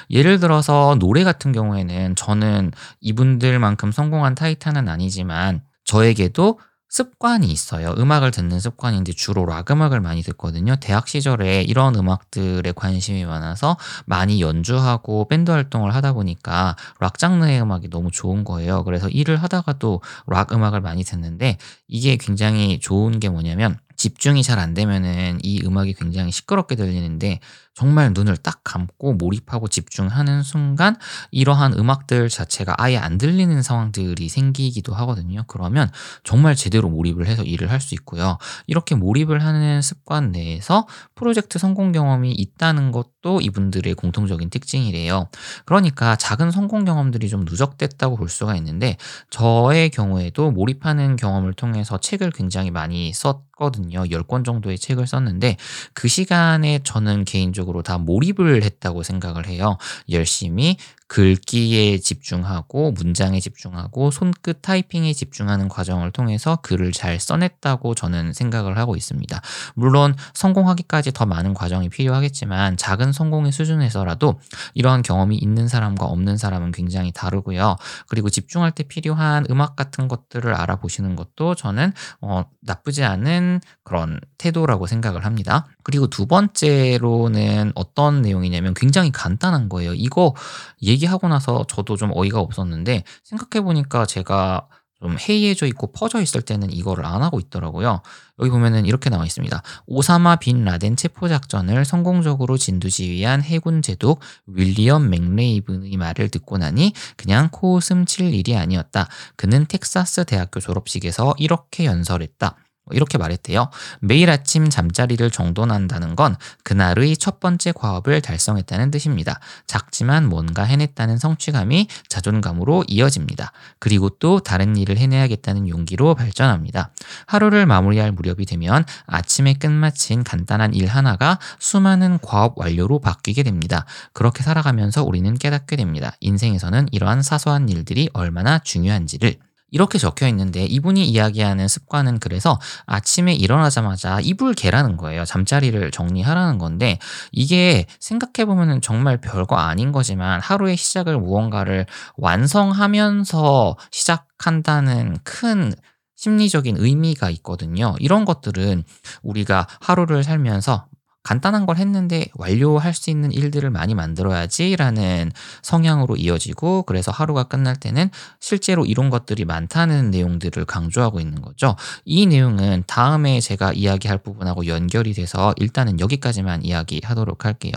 예를 0.09 0.39
들어서 0.39 0.95
노래 0.99 1.23
같은 1.23 1.51
경우에는 1.51 2.15
저는 2.15 2.71
이분들만큼 3.01 3.91
성공한 3.91 4.35
타이탄은 4.35 4.87
아니지만 4.87 5.61
저에게도 5.85 6.59
습관이 6.97 7.45
있어요. 7.45 7.93
음악을 7.95 8.31
듣는 8.31 8.59
습관인데 8.59 9.13
주로 9.13 9.45
락 9.45 9.69
음악을 9.69 10.01
많이 10.01 10.23
듣거든요. 10.23 10.77
대학 10.77 11.07
시절에 11.07 11.61
이런 11.61 11.95
음악들에 11.95 12.71
관심이 12.71 13.23
많아서 13.23 13.77
많이 14.07 14.41
연주하고 14.41 15.27
밴드 15.27 15.51
활동을 15.51 15.93
하다 15.93 16.13
보니까 16.13 16.75
락 16.99 17.19
장르의 17.19 17.61
음악이 17.61 17.91
너무 17.91 18.09
좋은 18.09 18.43
거예요. 18.43 18.83
그래서 18.83 19.09
일을 19.09 19.37
하다가도 19.37 20.01
락 20.25 20.51
음악을 20.53 20.81
많이 20.81 21.03
듣는데 21.03 21.59
이게 21.87 22.17
굉장히 22.17 22.79
좋은 22.79 23.19
게 23.19 23.29
뭐냐면 23.29 23.77
집중이 23.97 24.43
잘 24.43 24.57
안 24.59 24.73
되면은 24.73 25.39
이 25.43 25.61
음악이 25.65 25.93
굉장히 25.93 26.31
시끄럽게 26.31 26.75
들리는데 26.75 27.39
정말 27.75 28.11
눈을 28.13 28.37
딱 28.37 28.61
감고 28.63 29.13
몰입하고 29.13 29.67
집중하는 29.67 30.41
순간 30.41 30.95
이러한 31.31 31.73
음악들 31.73 32.27
자체가 32.29 32.73
아예 32.79 32.97
안 32.97 33.19
들리는 33.19 33.61
상황들이 33.61 34.29
생기기도 34.29 34.95
하거든요. 34.95 35.43
그러면 35.47 35.91
정말 36.23 36.55
제대로 36.55 36.89
몰입을 36.89 37.27
해서 37.27 37.43
일을 37.43 37.69
할 37.71 37.79
수 37.81 37.93
있고요. 37.93 38.39
이렇게 38.65 38.95
몰입을 38.95 39.43
하는 39.43 39.81
습관 39.83 40.31
내에서 40.31 40.87
프로젝트 41.15 41.59
성공 41.59 41.91
경험이 41.91 42.31
있다는 42.31 42.91
것도 42.91 43.39
이분들의 43.41 43.93
공통적인 43.93 44.49
특징이래요. 44.49 45.29
그러니까 45.65 46.15
작은 46.15 46.49
성공 46.51 46.85
경험들이 46.85 47.29
좀 47.29 47.41
누적됐다고 47.41 48.17
볼 48.17 48.29
수가 48.29 48.55
있는데 48.57 48.97
저의 49.29 49.89
경우에도 49.91 50.51
몰입하는 50.51 51.15
경험을 51.15 51.53
통해서 51.53 51.99
책을 51.99 52.31
굉장히 52.31 52.71
많이 52.71 53.13
썼 53.13 53.46
거든요. 53.57 54.03
10권 54.03 54.45
정도의 54.45 54.77
책을 54.77 55.07
썼는데 55.07 55.57
그 55.93 56.07
시간에 56.07 56.79
저는 56.83 57.25
개인적으로 57.25 57.81
다 57.81 57.97
몰입을 57.97 58.63
했다고 58.63 59.03
생각을 59.03 59.47
해요. 59.47 59.77
열심히 60.09 60.77
글귀에 61.07 61.97
집중하고 61.99 62.91
문장에 62.91 63.39
집중하고 63.39 64.11
손끝 64.11 64.61
타이핑에 64.61 65.13
집중하는 65.13 65.69
과정을 65.69 66.11
통해서 66.11 66.57
글을 66.57 66.91
잘 66.91 67.19
써냈다고 67.19 67.95
저는 67.95 68.33
생각을 68.33 68.77
하고 68.77 68.95
있습니다. 68.95 69.41
물론 69.75 70.15
성공하기까지 70.33 71.13
더 71.13 71.25
많은 71.25 71.53
과정이 71.53 71.89
필요하겠지만 71.89 72.77
작은 72.77 73.13
성공의 73.13 73.51
수준에서라도 73.51 74.39
이러한 74.73 75.01
경험이 75.01 75.37
있는 75.37 75.67
사람과 75.67 76.05
없는 76.05 76.37
사람은 76.37 76.71
굉장히 76.71 77.11
다르고요. 77.11 77.77
그리고 78.07 78.29
집중할 78.29 78.71
때 78.71 78.83
필요한 78.83 79.45
음악 79.49 79.75
같은 79.75 80.07
것들을 80.07 80.53
알아보시는 80.53 81.15
것도 81.15 81.55
저는 81.55 81.93
어, 82.21 82.43
나쁘지 82.61 83.03
않은 83.03 83.61
그런 83.83 84.19
태도라고 84.37 84.87
생각을 84.87 85.25
합니다. 85.25 85.67
그리고 85.83 86.07
두 86.07 86.25
번째로는 86.25 87.71
어떤 87.75 88.21
내용이냐면 88.21 88.73
굉장히 88.73 89.11
간단한 89.11 89.69
거예요. 89.69 89.93
이거 89.93 90.33
얘기하고 90.81 91.27
나서 91.27 91.65
저도 91.67 91.97
좀 91.97 92.11
어이가 92.13 92.39
없었는데 92.39 93.03
생각해보니까 93.23 94.05
제가 94.05 94.67
좀 94.99 95.15
해이해져 95.17 95.67
있고 95.67 95.91
퍼져 95.91 96.21
있을 96.21 96.41
때는 96.41 96.71
이거를 96.71 97.05
안 97.05 97.21
하고 97.21 97.39
있더라고요. 97.39 98.01
여기 98.39 98.49
보면은 98.49 98.85
이렇게 98.85 99.09
나와 99.09 99.25
있습니다. 99.25 99.61
오사마 99.85 100.37
빈 100.37 100.63
라덴 100.63 100.95
체포 100.95 101.27
작전을 101.27 101.85
성공적으로 101.85 102.57
진두지휘한 102.57 103.43
해군 103.43 103.81
제독 103.81 104.21
윌리엄 104.47 105.09
맥레이븐의 105.09 105.97
말을 105.97 106.29
듣고 106.29 106.57
나니 106.57 106.93
그냥 107.15 107.49
코웃음 107.51 108.05
칠 108.05 108.33
일이 108.33 108.55
아니었다. 108.55 109.07
그는 109.35 109.67
텍사스 109.67 110.25
대학교 110.25 110.59
졸업식에서 110.59 111.35
이렇게 111.37 111.85
연설했다. 111.85 112.55
뭐 112.87 112.95
이렇게 112.95 113.17
말했대요. 113.17 113.69
매일 113.99 114.29
아침 114.29 114.69
잠자리를 114.69 115.29
정돈한다는 115.29 116.15
건 116.15 116.35
그날의 116.63 117.17
첫 117.17 117.39
번째 117.39 117.73
과업을 117.73 118.21
달성했다는 118.21 118.91
뜻입니다. 118.91 119.39
작지만 119.67 120.27
뭔가 120.27 120.63
해냈다는 120.63 121.17
성취감이 121.17 121.87
자존감으로 122.07 122.85
이어집니다. 122.87 123.51
그리고 123.79 124.09
또 124.09 124.39
다른 124.39 124.77
일을 124.77 124.97
해내야겠다는 124.97 125.67
용기로 125.67 126.15
발전합니다. 126.15 126.91
하루를 127.25 127.65
마무리할 127.65 128.11
무렵이 128.13 128.45
되면 128.45 128.85
아침에 129.05 129.53
끝마친 129.53 130.23
간단한 130.23 130.73
일 130.73 130.87
하나가 130.87 131.39
수많은 131.59 132.19
과업 132.21 132.57
완료로 132.57 132.99
바뀌게 132.99 133.43
됩니다. 133.43 133.85
그렇게 134.13 134.43
살아가면서 134.43 135.03
우리는 135.03 135.33
깨닫게 135.37 135.75
됩니다. 135.75 136.13
인생에서는 136.21 136.87
이러한 136.91 137.21
사소한 137.21 137.67
일들이 137.69 138.09
얼마나 138.13 138.59
중요한지를 138.59 139.35
이렇게 139.71 139.97
적혀 139.97 140.27
있는데 140.27 140.63
이분이 140.65 141.07
이야기하는 141.07 141.67
습관은 141.67 142.19
그래서 142.19 142.59
아침에 142.85 143.33
일어나자마자 143.33 144.19
이불 144.21 144.53
개라는 144.53 144.97
거예요. 144.97 145.25
잠자리를 145.25 145.91
정리하라는 145.91 146.57
건데 146.57 146.99
이게 147.31 147.85
생각해보면 147.99 148.81
정말 148.81 149.17
별거 149.17 149.55
아닌 149.57 149.91
거지만 149.91 150.41
하루의 150.41 150.77
시작을 150.77 151.17
무언가를 151.19 151.85
완성하면서 152.15 153.77
시작한다는 153.91 155.17
큰 155.23 155.73
심리적인 156.15 156.77
의미가 156.79 157.29
있거든요. 157.31 157.95
이런 157.99 158.25
것들은 158.25 158.83
우리가 159.21 159.67
하루를 159.79 160.23
살면서 160.23 160.87
간단한 161.27 161.65
걸 161.65 161.75
했는데 161.75 162.27
완료할 162.35 162.93
수 162.93 163.09
있는 163.09 163.33
일들을 163.33 163.69
많이 163.69 163.93
만들어야지라는 163.95 165.33
성향으로 165.61 166.15
이어지고 166.15 166.83
그래서 166.83 167.11
하루가 167.11 167.43
끝날 167.43 167.75
때는 167.75 168.09
실제로 168.39 168.85
이런 168.85 169.09
것들이 169.09 169.43
많다는 169.43 170.09
내용들을 170.09 170.63
강조하고 170.63 171.19
있는 171.19 171.41
거죠. 171.41 171.75
이 172.05 172.27
내용은 172.27 172.85
다음에 172.87 173.41
제가 173.41 173.73
이야기할 173.73 174.19
부분하고 174.19 174.67
연결이 174.67 175.13
돼서 175.13 175.53
일단은 175.57 175.99
여기까지만 175.99 176.63
이야기하도록 176.63 177.43
할게요. 177.43 177.73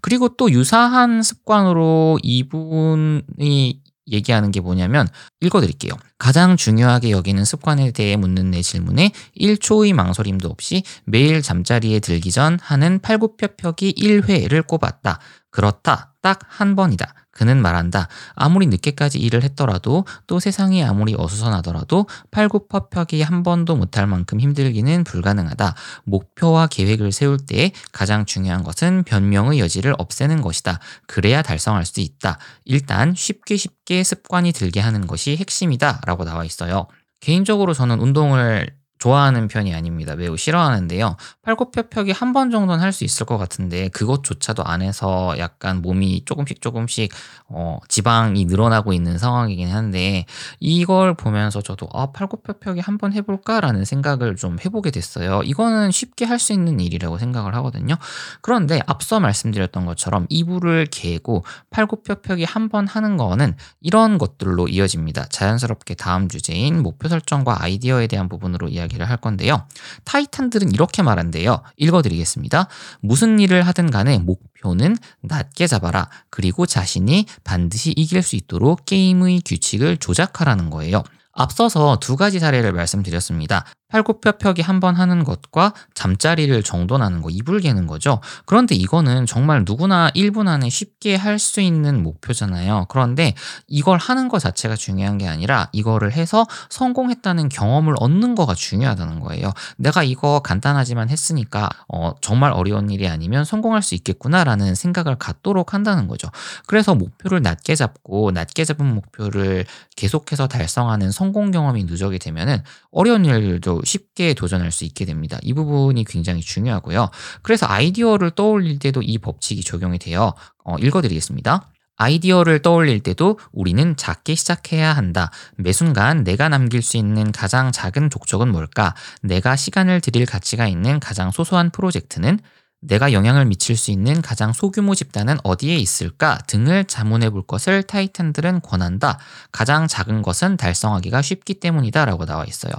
그리고 0.00 0.30
또 0.30 0.50
유사한 0.50 1.22
습관으로 1.22 2.18
이분이 2.24 3.83
얘기하는 4.10 4.50
게 4.50 4.60
뭐냐면 4.60 5.08
읽어드릴게요. 5.40 5.92
가장 6.18 6.56
중요하게 6.56 7.10
여기는 7.10 7.44
습관에 7.44 7.90
대해 7.92 8.16
묻는 8.16 8.50
내 8.50 8.62
질문에 8.62 9.12
1초의 9.40 9.92
망설임도 9.92 10.48
없이 10.48 10.82
매일 11.04 11.42
잠자리에 11.42 12.00
들기 12.00 12.30
전 12.30 12.58
하는 12.62 13.00
팔굽혀펴기 13.00 13.94
1회를 13.94 14.66
꼽았다. 14.66 15.18
그렇다. 15.50 16.14
딱 16.22 16.40
한 16.48 16.76
번이다. 16.76 17.23
그는 17.34 17.60
말한다. 17.60 18.08
아무리 18.34 18.66
늦게까지 18.66 19.18
일을 19.18 19.42
했더라도 19.42 20.06
또 20.26 20.40
세상이 20.40 20.82
아무리 20.82 21.14
어수선하더라도 21.16 22.06
팔굽혀펴기 22.30 23.22
한 23.22 23.42
번도 23.42 23.76
못할 23.76 24.06
만큼 24.06 24.40
힘들기는 24.40 25.04
불가능하다. 25.04 25.74
목표와 26.04 26.68
계획을 26.68 27.12
세울 27.12 27.38
때 27.38 27.72
가장 27.92 28.24
중요한 28.24 28.62
것은 28.62 29.02
변명의 29.04 29.58
여지를 29.58 29.94
없애는 29.98 30.40
것이다. 30.40 30.78
그래야 31.06 31.42
달성할 31.42 31.84
수 31.84 32.00
있다. 32.00 32.38
일단 32.64 33.14
쉽게 33.14 33.56
쉽게 33.56 34.02
습관이 34.02 34.52
들게 34.52 34.80
하는 34.80 35.06
것이 35.06 35.36
핵심이다. 35.36 36.00
라고 36.06 36.24
나와 36.24 36.44
있어요. 36.44 36.86
개인적으로 37.20 37.74
저는 37.74 38.00
운동을 38.00 38.68
좋아하는 38.98 39.48
편이 39.48 39.74
아닙니다. 39.74 40.16
매우 40.16 40.36
싫어하는데요. 40.36 41.16
팔굽혀펴기 41.42 42.12
한 42.12 42.32
번 42.32 42.50
정도는 42.50 42.82
할 42.82 42.92
수 42.94 43.04
있을 43.04 43.26
것 43.26 43.38
같은데 43.38 43.88
그것조차도 43.88 44.64
안 44.64 44.80
해서 44.82 45.34
약간 45.38 45.82
몸이 45.82 46.24
조금씩 46.24 46.60
조금씩 46.60 47.12
어, 47.48 47.78
지방이 47.88 48.44
늘어나고 48.46 48.92
있는 48.92 49.18
상황이긴 49.18 49.68
한데 49.68 50.24
이걸 50.60 51.14
보면서 51.14 51.60
저도 51.60 51.88
아, 51.92 52.06
팔굽혀펴기 52.12 52.80
한 52.80 52.98
번 52.98 53.12
해볼까라는 53.12 53.84
생각을 53.84 54.36
좀 54.36 54.56
해보게 54.64 54.90
됐어요. 54.92 55.42
이거는 55.44 55.90
쉽게 55.90 56.24
할 56.24 56.38
수 56.38 56.52
있는 56.52 56.78
일이라고 56.80 57.18
생각을 57.18 57.54
하거든요. 57.56 57.96
그런데 58.42 58.80
앞서 58.86 59.18
말씀드렸던 59.20 59.86
것처럼 59.86 60.26
이불을 60.28 60.86
개고 60.90 61.44
팔굽혀펴기 61.70 62.44
한 62.44 62.68
번 62.68 62.86
하는 62.86 63.16
거는 63.16 63.56
이런 63.80 64.16
것들로 64.18 64.68
이어집니다. 64.68 65.26
자연스럽게 65.30 65.94
다음 65.94 66.28
주제인 66.28 66.82
목표 66.82 67.08
설정과 67.08 67.62
아이디어에 67.62 68.06
대한 68.06 68.28
부분으로 68.28 68.68
이야기 68.68 68.83
이야기를 68.84 69.08
할 69.08 69.16
건데요. 69.16 69.66
타이탄들은 70.04 70.72
이렇게 70.72 71.02
말한대요. 71.02 71.62
읽어드리겠습니다. 71.76 72.68
무슨 73.00 73.40
일을 73.40 73.66
하든 73.66 73.90
간에 73.90 74.18
목표는 74.18 74.96
낮게 75.22 75.66
잡아라. 75.66 76.08
그리고 76.30 76.66
자신이 76.66 77.26
반드시 77.42 77.92
이길 77.92 78.22
수 78.22 78.36
있도록 78.36 78.84
게임의 78.84 79.42
규칙을 79.44 79.96
조작하라는 79.98 80.70
거예요. 80.70 81.02
앞서서 81.32 81.98
두 82.00 82.16
가지 82.16 82.38
사례를 82.38 82.72
말씀드렸습니다. 82.72 83.64
팔굽혀펴기 83.94 84.60
한 84.62 84.74
번 84.80 84.96
하는 84.96 85.22
것과 85.22 85.72
잠자리를 85.94 86.60
정돈하는 86.64 87.22
거, 87.22 87.30
이불 87.30 87.60
개는 87.60 87.86
거죠. 87.86 88.20
그런데 88.44 88.74
이거는 88.74 89.24
정말 89.24 89.62
누구나 89.64 90.10
1분 90.10 90.48
안에 90.48 90.68
쉽게 90.68 91.14
할 91.14 91.38
수 91.38 91.60
있는 91.60 92.02
목표잖아요. 92.02 92.86
그런데 92.88 93.34
이걸 93.68 93.98
하는 93.98 94.28
것 94.28 94.38
자체가 94.40 94.74
중요한 94.76 95.18
게 95.18 95.28
아니라 95.28 95.68
이거를 95.72 96.12
해서 96.12 96.46
성공했다는 96.70 97.48
경험을 97.50 97.94
얻는 97.98 98.34
거가 98.34 98.54
중요하다는 98.54 99.20
거예요. 99.20 99.52
내가 99.76 100.02
이거 100.04 100.40
간단하지만 100.40 101.10
했으니까 101.10 101.68
어, 101.88 102.14
정말 102.20 102.52
어려운 102.52 102.88
일이 102.90 103.08
아니면 103.08 103.44
성공할 103.44 103.82
수 103.82 103.94
있겠구나라는 103.96 104.74
생각을 104.74 105.16
갖도록 105.16 105.74
한다는 105.74 106.06
거죠. 106.08 106.28
그래서 106.66 106.94
목표를 106.94 107.42
낮게 107.42 107.74
잡고 107.74 108.30
낮게 108.30 108.64
잡은 108.64 108.86
목표를 108.94 109.66
계속해서 109.96 110.46
달성하는 110.48 111.10
성공 111.10 111.50
경험이 111.50 111.84
누적이 111.84 112.18
되면은 112.20 112.62
어려운 112.90 113.24
일도 113.24 113.82
쉽게 113.84 114.34
도전할 114.34 114.72
수 114.72 114.84
있게 114.84 115.04
됩니다. 115.04 115.38
이 115.42 115.52
부분이 115.52 116.04
굉장히 116.04 116.40
중요하고요. 116.40 117.10
그래서 117.42 117.66
아이디어를 117.66 118.32
떠올릴 118.32 118.78
때도 118.78 119.02
이 119.02 119.18
법칙이 119.18 119.62
적용이 119.62 119.98
돼요. 119.98 120.32
어, 120.64 120.76
읽어드리겠습니다. 120.78 121.70
아이디어를 121.96 122.60
떠올릴 122.62 123.00
때도 123.00 123.38
우리는 123.52 123.96
작게 123.96 124.34
시작해야 124.34 124.92
한다. 124.92 125.30
매 125.56 125.72
순간 125.72 126.24
내가 126.24 126.48
남길 126.48 126.82
수 126.82 126.96
있는 126.96 127.30
가장 127.30 127.70
작은 127.70 128.10
족적은 128.10 128.50
뭘까? 128.50 128.94
내가 129.22 129.54
시간을 129.56 130.00
들일 130.00 130.26
가치가 130.26 130.66
있는 130.66 130.98
가장 130.98 131.30
소소한 131.30 131.70
프로젝트는 131.70 132.40
내가 132.86 133.12
영향을 133.12 133.46
미칠 133.46 133.76
수 133.76 133.90
있는 133.90 134.20
가장 134.22 134.52
소규모 134.52 134.94
집단은 134.94 135.38
어디에 135.42 135.76
있을까 135.76 136.38
등을 136.46 136.84
자문해 136.84 137.30
볼 137.30 137.42
것을 137.46 137.82
타이탄들은 137.82 138.60
권한다. 138.60 139.18
가장 139.50 139.88
작은 139.88 140.22
것은 140.22 140.56
달성하기가 140.56 141.22
쉽기 141.22 141.54
때문이다 141.54 142.04
라고 142.04 142.26
나와 142.26 142.44
있어요. 142.44 142.72